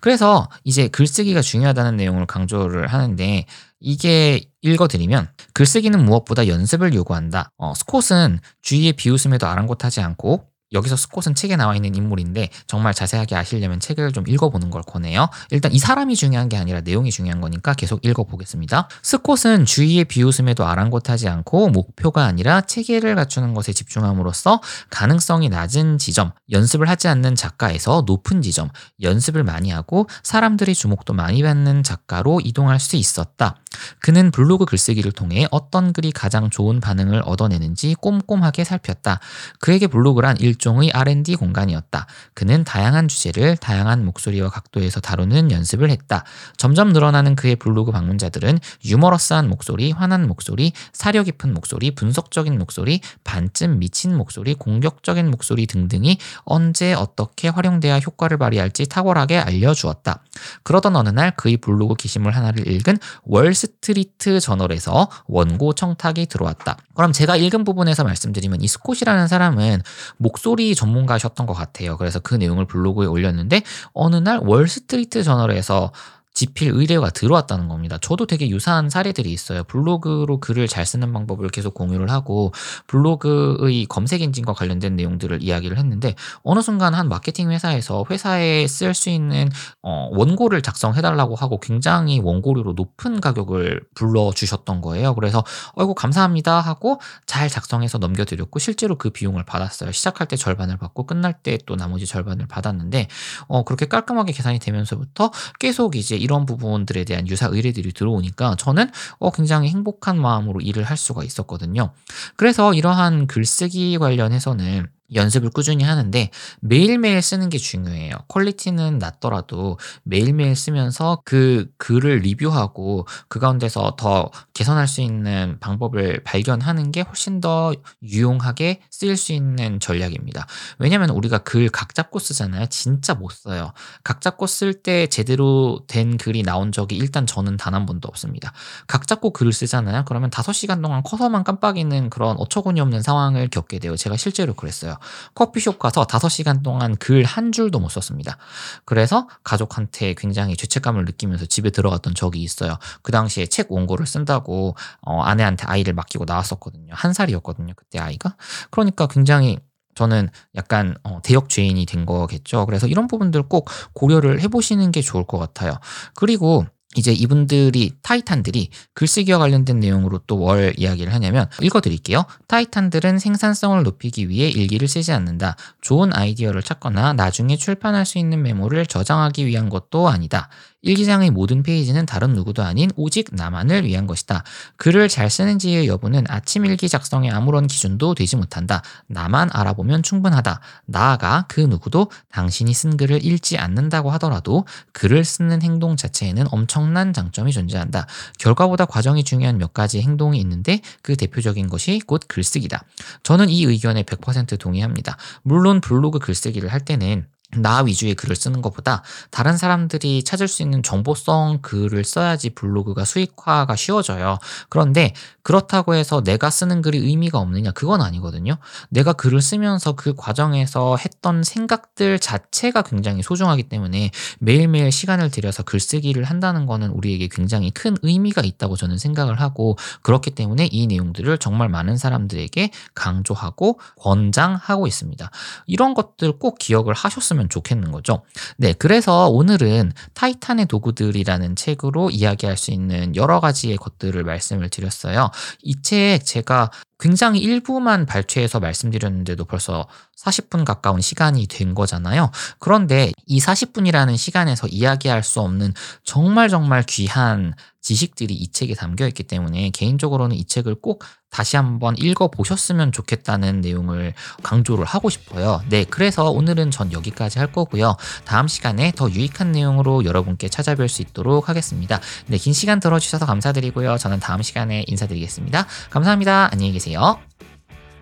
그래서 0.00 0.48
이제 0.64 0.88
글쓰기가 0.88 1.40
중요하다는 1.40 1.96
내용을 1.96 2.26
강조를 2.26 2.88
하는데 2.88 3.46
이게 3.80 4.44
읽어드리면 4.62 5.28
글쓰기는 5.52 6.04
무엇보다 6.04 6.48
연습을 6.48 6.94
요구한다. 6.94 7.50
어, 7.58 7.74
스콧은 7.74 8.40
주위의 8.62 8.94
비웃음에도 8.94 9.46
아랑곳하지 9.46 10.00
않고 10.00 10.44
여기서 10.74 10.96
스콧은 10.96 11.34
책에 11.34 11.56
나와 11.56 11.76
있는 11.76 11.94
인물인데 11.94 12.50
정말 12.66 12.92
자세하게 12.92 13.36
아시려면 13.36 13.80
책을 13.80 14.12
좀 14.12 14.24
읽어보는 14.26 14.70
걸 14.70 14.82
권해요. 14.82 15.28
일단 15.50 15.72
이 15.72 15.78
사람이 15.78 16.16
중요한 16.16 16.48
게 16.48 16.56
아니라 16.56 16.80
내용이 16.80 17.10
중요한 17.10 17.40
거니까 17.40 17.72
계속 17.74 18.04
읽어보겠습니다. 18.04 18.88
스콧은 19.02 19.64
주위의 19.64 20.04
비웃음에도 20.04 20.66
아랑곳하지 20.66 21.28
않고 21.28 21.68
목표가 21.68 22.24
아니라 22.24 22.60
체계를 22.60 23.14
갖추는 23.14 23.54
것에 23.54 23.72
집중함으로써 23.72 24.60
가능성이 24.90 25.48
낮은 25.48 25.98
지점, 25.98 26.32
연습을 26.50 26.88
하지 26.88 27.08
않는 27.08 27.36
작가에서 27.36 28.02
높은 28.06 28.42
지점, 28.42 28.68
연습을 29.00 29.44
많이 29.44 29.70
하고 29.70 30.08
사람들의 30.22 30.74
주목도 30.74 31.14
많이 31.14 31.42
받는 31.42 31.84
작가로 31.84 32.40
이동할 32.42 32.80
수 32.80 32.96
있었다. 32.96 33.56
그는 34.00 34.30
블로그 34.30 34.64
글쓰기를 34.64 35.12
통해 35.12 35.46
어떤 35.50 35.92
글이 35.92 36.12
가장 36.12 36.50
좋은 36.50 36.80
반응을 36.80 37.22
얻어내는지 37.24 37.94
꼼꼼하게 38.00 38.64
살폈다. 38.64 39.20
그에게 39.58 39.86
블로그란 39.86 40.36
일종 40.38 40.63
의 40.66 40.90
R&D 40.92 41.36
공간이었다. 41.36 42.06
그는 42.32 42.64
다양한 42.64 43.06
주제를 43.06 43.56
다양한 43.56 44.04
목소리와 44.04 44.48
각도에서 44.48 45.00
다루는 45.00 45.50
연습을 45.50 45.90
했다. 45.90 46.24
점점 46.56 46.92
늘어나는 46.92 47.36
그의 47.36 47.56
블로그 47.56 47.92
방문자들은 47.92 48.58
유머러스한 48.84 49.48
목소리, 49.48 49.92
화난 49.92 50.26
목소리, 50.26 50.72
사려 50.92 51.22
깊은 51.22 51.54
목소리, 51.54 51.90
분석적인 51.92 52.58
목소리, 52.58 53.00
반쯤 53.24 53.78
미친 53.78 54.16
목소리, 54.16 54.54
공격적인 54.54 55.30
목소리 55.30 55.66
등등이 55.66 56.18
언제 56.44 56.94
어떻게 56.94 57.48
활용돼야 57.48 57.98
효과를 57.98 58.38
발휘할지 58.38 58.86
탁월하게 58.86 59.38
알려주었다. 59.38 60.22
그러던 60.62 60.96
어느 60.96 61.08
날 61.08 61.34
그의 61.36 61.56
블로그 61.56 61.94
게시물 61.96 62.32
하나를 62.32 62.66
읽은 62.68 62.98
월스 63.24 63.64
스트리트 63.64 64.40
저널에서 64.40 65.08
원고 65.26 65.72
청탁이 65.72 66.26
들어왔다. 66.26 66.76
그럼 66.94 67.12
제가 67.12 67.36
읽은 67.36 67.64
부분에서 67.64 68.04
말씀드리면 68.04 68.60
이 68.60 68.68
스콧이라는 68.68 69.28
사람은 69.28 69.82
목소리 70.16 70.74
전문가셨던 70.74 71.46
것 71.46 71.54
같아요. 71.54 71.96
그래서 71.96 72.18
그 72.20 72.34
내용을 72.34 72.66
블로그에 72.66 73.06
올렸는데 73.06 73.62
어느 73.92 74.16
날 74.16 74.40
월스트리트 74.42 75.22
저널에서 75.22 75.92
집필 76.34 76.70
의뢰가 76.74 77.10
들어왔다는 77.10 77.68
겁니다. 77.68 77.98
저도 78.00 78.26
되게 78.26 78.48
유사한 78.48 78.90
사례들이 78.90 79.32
있어요. 79.32 79.64
블로그로 79.64 80.40
글을 80.40 80.68
잘 80.68 80.84
쓰는 80.84 81.12
방법을 81.12 81.48
계속 81.48 81.74
공유를 81.74 82.10
하고 82.10 82.52
블로그의 82.86 83.86
검색 83.86 84.22
엔진과 84.22 84.52
관련된 84.52 84.96
내용들을 84.96 85.42
이야기를 85.42 85.78
했는데 85.78 86.14
어느 86.42 86.60
순간 86.60 86.94
한 86.94 87.08
마케팅 87.08 87.50
회사에서 87.50 88.04
회사에 88.10 88.66
쓸 88.66 88.94
수 88.94 89.10
있는 89.10 89.48
어, 89.82 90.08
원고를 90.12 90.62
작성해달라고 90.62 91.34
하고 91.34 91.58
굉장히 91.60 92.20
원고료로 92.20 92.74
높은 92.74 93.20
가격을 93.20 93.82
불러주셨던 93.94 94.80
거예요. 94.80 95.14
그래서 95.14 95.44
어이구 95.74 95.94
감사합니다 95.94 96.60
하고 96.60 97.00
잘 97.26 97.48
작성해서 97.48 97.98
넘겨드렸고 97.98 98.58
실제로 98.58 98.96
그 98.98 99.10
비용을 99.10 99.44
받았어요. 99.44 99.92
시작할 99.92 100.26
때 100.28 100.36
절반을 100.36 100.76
받고 100.76 101.06
끝날 101.06 101.32
때 101.32 101.54
또 101.66 101.76
나머지 101.76 102.06
절반을 102.06 102.46
받았는데 102.46 103.08
어, 103.46 103.64
그렇게 103.64 103.86
깔끔하게 103.86 104.32
계산이 104.32 104.58
되면서부터 104.58 105.30
계속 105.58 105.96
이제 105.96 106.16
이런 106.24 106.46
부분들에 106.46 107.04
대한 107.04 107.28
유사 107.28 107.46
의뢰들이 107.46 107.92
들어오니까 107.92 108.56
저는 108.56 108.90
어, 109.18 109.30
굉장히 109.30 109.68
행복한 109.68 110.20
마음으로 110.20 110.60
일을 110.60 110.82
할 110.84 110.96
수가 110.96 111.22
있었거든요. 111.22 111.92
그래서 112.36 112.74
이러한 112.74 113.26
글쓰기 113.26 113.98
관련해서는 113.98 114.86
연습을 115.12 115.50
꾸준히 115.50 115.84
하는데 115.84 116.30
매일매일 116.60 117.20
쓰는 117.22 117.48
게 117.50 117.58
중요해요. 117.58 118.14
퀄리티는 118.28 118.98
낮더라도 118.98 119.78
매일매일 120.02 120.56
쓰면서 120.56 121.20
그 121.24 121.66
글을 121.78 122.18
리뷰하고 122.20 123.06
그 123.28 123.38
가운데서 123.38 123.96
더 123.98 124.30
개선할 124.54 124.88
수 124.88 125.00
있는 125.02 125.58
방법을 125.60 126.22
발견하는 126.24 126.90
게 126.92 127.02
훨씬 127.02 127.40
더 127.40 127.74
유용하게 128.02 128.80
쓰일 128.90 129.16
수 129.16 129.32
있는 129.32 129.78
전략입니다. 129.80 130.46
왜냐면 130.78 131.10
우리가 131.10 131.38
글 131.38 131.64
각 131.74 131.94
잡고 131.94 132.18
쓰잖아요. 132.18 132.66
진짜 132.66 133.14
못 133.14 133.32
써요. 133.32 133.72
각 134.04 134.20
잡고 134.20 134.46
쓸 134.46 134.74
때 134.74 135.06
제대로 135.08 135.80
된 135.88 136.16
글이 136.18 136.42
나온 136.42 136.70
적이 136.72 136.96
일단 136.96 137.26
저는 137.26 137.56
단 137.56 137.74
한 137.74 137.86
번도 137.86 138.06
없습니다. 138.08 138.52
각 138.86 139.06
잡고 139.08 139.30
글을 139.32 139.52
쓰잖아요. 139.52 140.04
그러면 140.06 140.30
5시간 140.30 140.80
동안 140.80 141.02
커서만 141.02 141.42
깜빡이는 141.42 142.08
그런 142.10 142.36
어처구니 142.38 142.80
없는 142.80 143.02
상황을 143.02 143.48
겪게 143.48 143.80
돼요. 143.80 143.96
제가 143.96 144.16
실제로 144.16 144.54
그랬어요. 144.54 144.93
없어요. 144.94 145.32
커피숍 145.34 145.78
가서 145.78 146.06
5시간 146.06 146.62
동안 146.62 146.96
글 146.96 147.24
한 147.24 147.52
줄도 147.52 147.80
못 147.80 147.88
썼습니다. 147.88 148.36
그래서 148.84 149.28
가족한테 149.42 150.14
굉장히 150.16 150.56
죄책감을 150.56 151.04
느끼면서 151.04 151.46
집에 151.46 151.70
들어갔던 151.70 152.14
적이 152.14 152.42
있어요. 152.42 152.78
그 153.02 153.12
당시에 153.12 153.46
책 153.46 153.72
원고를 153.72 154.06
쓴다고 154.06 154.76
어, 155.00 155.22
아내한테 155.22 155.64
아이를 155.66 155.94
맡기고 155.94 156.24
나왔었거든요. 156.26 156.92
한 156.94 157.12
살이었거든요. 157.12 157.74
그때 157.74 157.98
아이가. 157.98 158.36
그러니까 158.70 159.06
굉장히 159.06 159.58
저는 159.94 160.28
약간 160.54 160.96
어, 161.02 161.20
대역 161.22 161.48
죄인이 161.48 161.86
된 161.86 162.04
거겠죠. 162.06 162.66
그래서 162.66 162.86
이런 162.86 163.06
부분들 163.06 163.44
꼭 163.44 163.68
고려를 163.94 164.40
해보시는 164.40 164.92
게 164.92 165.00
좋을 165.00 165.24
것 165.24 165.38
같아요. 165.38 165.74
그리고 166.14 166.66
이제 166.96 167.12
이분들이 167.12 167.92
타이탄들이 168.02 168.70
글쓰기와 168.94 169.38
관련된 169.38 169.80
내용으로 169.80 170.18
또뭘 170.26 170.74
이야기를 170.76 171.12
하냐면 171.12 171.48
읽어드릴게요. 171.60 172.24
타이탄들은 172.46 173.18
생산성을 173.18 173.82
높이기 173.82 174.28
위해 174.28 174.48
일기를 174.48 174.88
쓰지 174.88 175.12
않는다. 175.12 175.56
좋은 175.80 176.14
아이디어를 176.14 176.62
찾거나 176.62 177.12
나중에 177.14 177.56
출판할 177.56 178.06
수 178.06 178.18
있는 178.18 178.42
메모를 178.42 178.86
저장하기 178.86 179.46
위한 179.46 179.68
것도 179.68 180.08
아니다. 180.08 180.48
일기장의 180.84 181.30
모든 181.30 181.62
페이지는 181.62 182.06
다른 182.06 182.34
누구도 182.34 182.62
아닌 182.62 182.90
오직 182.94 183.30
나만을 183.32 183.84
위한 183.86 184.06
것이다. 184.06 184.44
글을 184.76 185.08
잘 185.08 185.30
쓰는지의 185.30 185.88
여부는 185.88 186.24
아침 186.28 186.66
일기 186.66 186.88
작성에 186.88 187.30
아무런 187.30 187.66
기준도 187.66 188.14
되지 188.14 188.36
못한다. 188.36 188.82
나만 189.06 189.48
알아보면 189.52 190.02
충분하다. 190.02 190.60
나아가 190.86 191.46
그 191.48 191.60
누구도 191.60 192.10
당신이 192.30 192.72
쓴 192.74 192.96
글을 192.96 193.24
읽지 193.24 193.58
않는다고 193.58 194.10
하더라도 194.12 194.66
글을 194.92 195.24
쓰는 195.24 195.62
행동 195.62 195.96
자체에는 195.96 196.46
엄청난 196.50 197.12
장점이 197.12 197.52
존재한다. 197.52 198.06
결과보다 198.38 198.84
과정이 198.84 199.24
중요한 199.24 199.58
몇 199.58 199.72
가지 199.72 200.02
행동이 200.02 200.38
있는데 200.40 200.80
그 201.02 201.16
대표적인 201.16 201.68
것이 201.68 202.00
곧 202.06 202.22
글쓰기다. 202.28 202.84
저는 203.22 203.48
이 203.48 203.64
의견에 203.64 204.02
100% 204.02 204.58
동의합니다. 204.60 205.16
물론 205.42 205.80
블로그 205.80 206.18
글쓰기를 206.18 206.70
할 206.70 206.80
때는 206.80 207.26
나 207.56 207.82
위주의 207.82 208.14
글을 208.14 208.36
쓰는 208.36 208.62
것보다 208.62 209.02
다른 209.30 209.56
사람들이 209.56 210.24
찾을 210.24 210.48
수 210.48 210.62
있는 210.62 210.82
정보성 210.82 211.58
글을 211.62 212.04
써야지 212.04 212.50
블로그가 212.50 213.04
수익화가 213.04 213.76
쉬워져요. 213.76 214.38
그런데 214.68 215.12
그렇다고 215.42 215.94
해서 215.94 216.22
내가 216.22 216.48
쓰는 216.50 216.80
글이 216.80 216.98
의미가 216.98 217.38
없느냐? 217.38 217.72
그건 217.72 218.00
아니거든요. 218.00 218.56
내가 218.88 219.12
글을 219.12 219.42
쓰면서 219.42 219.92
그 219.92 220.14
과정에서 220.14 220.96
했던 220.96 221.42
생각들 221.42 222.18
자체가 222.18 222.82
굉장히 222.82 223.22
소중하기 223.22 223.64
때문에 223.64 224.10
매일매일 224.38 224.90
시간을 224.90 225.30
들여서 225.30 225.62
글쓰기를 225.62 226.24
한다는 226.24 226.64
거는 226.64 226.90
우리에게 226.90 227.28
굉장히 227.28 227.70
큰 227.70 227.96
의미가 228.00 228.40
있다고 228.42 228.76
저는 228.76 228.96
생각을 228.96 229.40
하고 229.40 229.76
그렇기 230.02 230.30
때문에 230.30 230.68
이 230.72 230.86
내용들을 230.86 231.36
정말 231.38 231.68
많은 231.68 231.98
사람들에게 231.98 232.70
강조하고 232.94 233.78
권장하고 233.96 234.86
있습니다. 234.86 235.30
이런 235.66 235.92
것들 235.92 236.38
꼭 236.38 236.58
기억을 236.58 236.94
하셨으면 236.94 237.43
좋겠는 237.48 237.92
거죠. 237.92 238.22
네, 238.56 238.72
그래서 238.72 239.28
오늘은 239.28 239.92
타이탄의 240.14 240.66
도구들이라는 240.66 241.56
책으로 241.56 242.10
이야기할 242.10 242.56
수 242.56 242.70
있는 242.70 243.14
여러 243.16 243.40
가지의 243.40 243.76
것들을 243.76 244.22
말씀을 244.24 244.68
드렸어요. 244.68 245.30
이 245.62 245.74
책 245.82 246.24
제가 246.24 246.70
굉장히 246.98 247.40
일부만 247.40 248.06
발췌해서 248.06 248.60
말씀드렸는데도 248.60 249.44
벌써 249.44 249.86
40분 250.16 250.64
가까운 250.64 251.00
시간이 251.00 251.46
된 251.48 251.74
거잖아요. 251.74 252.30
그런데 252.58 253.12
이 253.26 253.40
40분이라는 253.40 254.16
시간에서 254.16 254.66
이야기할 254.68 255.22
수 255.22 255.40
없는 255.40 255.74
정말 256.04 256.48
정말 256.48 256.82
귀한 256.84 257.54
지식들이 257.80 258.32
이 258.32 258.50
책에 258.50 258.74
담겨 258.74 259.06
있기 259.08 259.24
때문에 259.24 259.68
개인적으로는 259.70 260.36
이 260.36 260.46
책을 260.46 260.76
꼭 260.76 261.04
다시 261.34 261.56
한번 261.56 261.96
읽어 261.98 262.28
보셨으면 262.28 262.92
좋겠다는 262.92 263.60
내용을 263.60 264.14
강조를 264.42 264.84
하고 264.84 265.10
싶어요. 265.10 265.60
네, 265.68 265.84
그래서 265.84 266.30
오늘은 266.30 266.70
전 266.70 266.92
여기까지 266.92 267.40
할 267.40 267.50
거고요. 267.50 267.96
다음 268.24 268.46
시간에 268.48 268.92
더 268.94 269.10
유익한 269.10 269.50
내용으로 269.52 270.04
여러분께 270.04 270.46
찾아뵐 270.48 270.88
수 270.88 271.02
있도록 271.02 271.48
하겠습니다. 271.48 272.00
네, 272.26 272.38
긴 272.38 272.52
시간 272.52 272.78
들어주셔서 272.78 273.26
감사드리고요. 273.26 273.98
저는 273.98 274.20
다음 274.20 274.42
시간에 274.42 274.84
인사드리겠습니다. 274.86 275.66
감사합니다. 275.90 276.50
안녕히 276.52 276.72
계세요. 276.84 277.18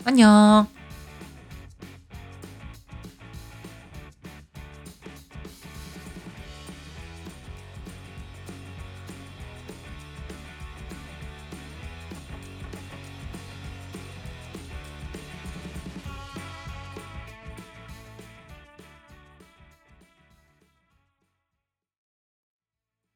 안녕. 0.05 0.67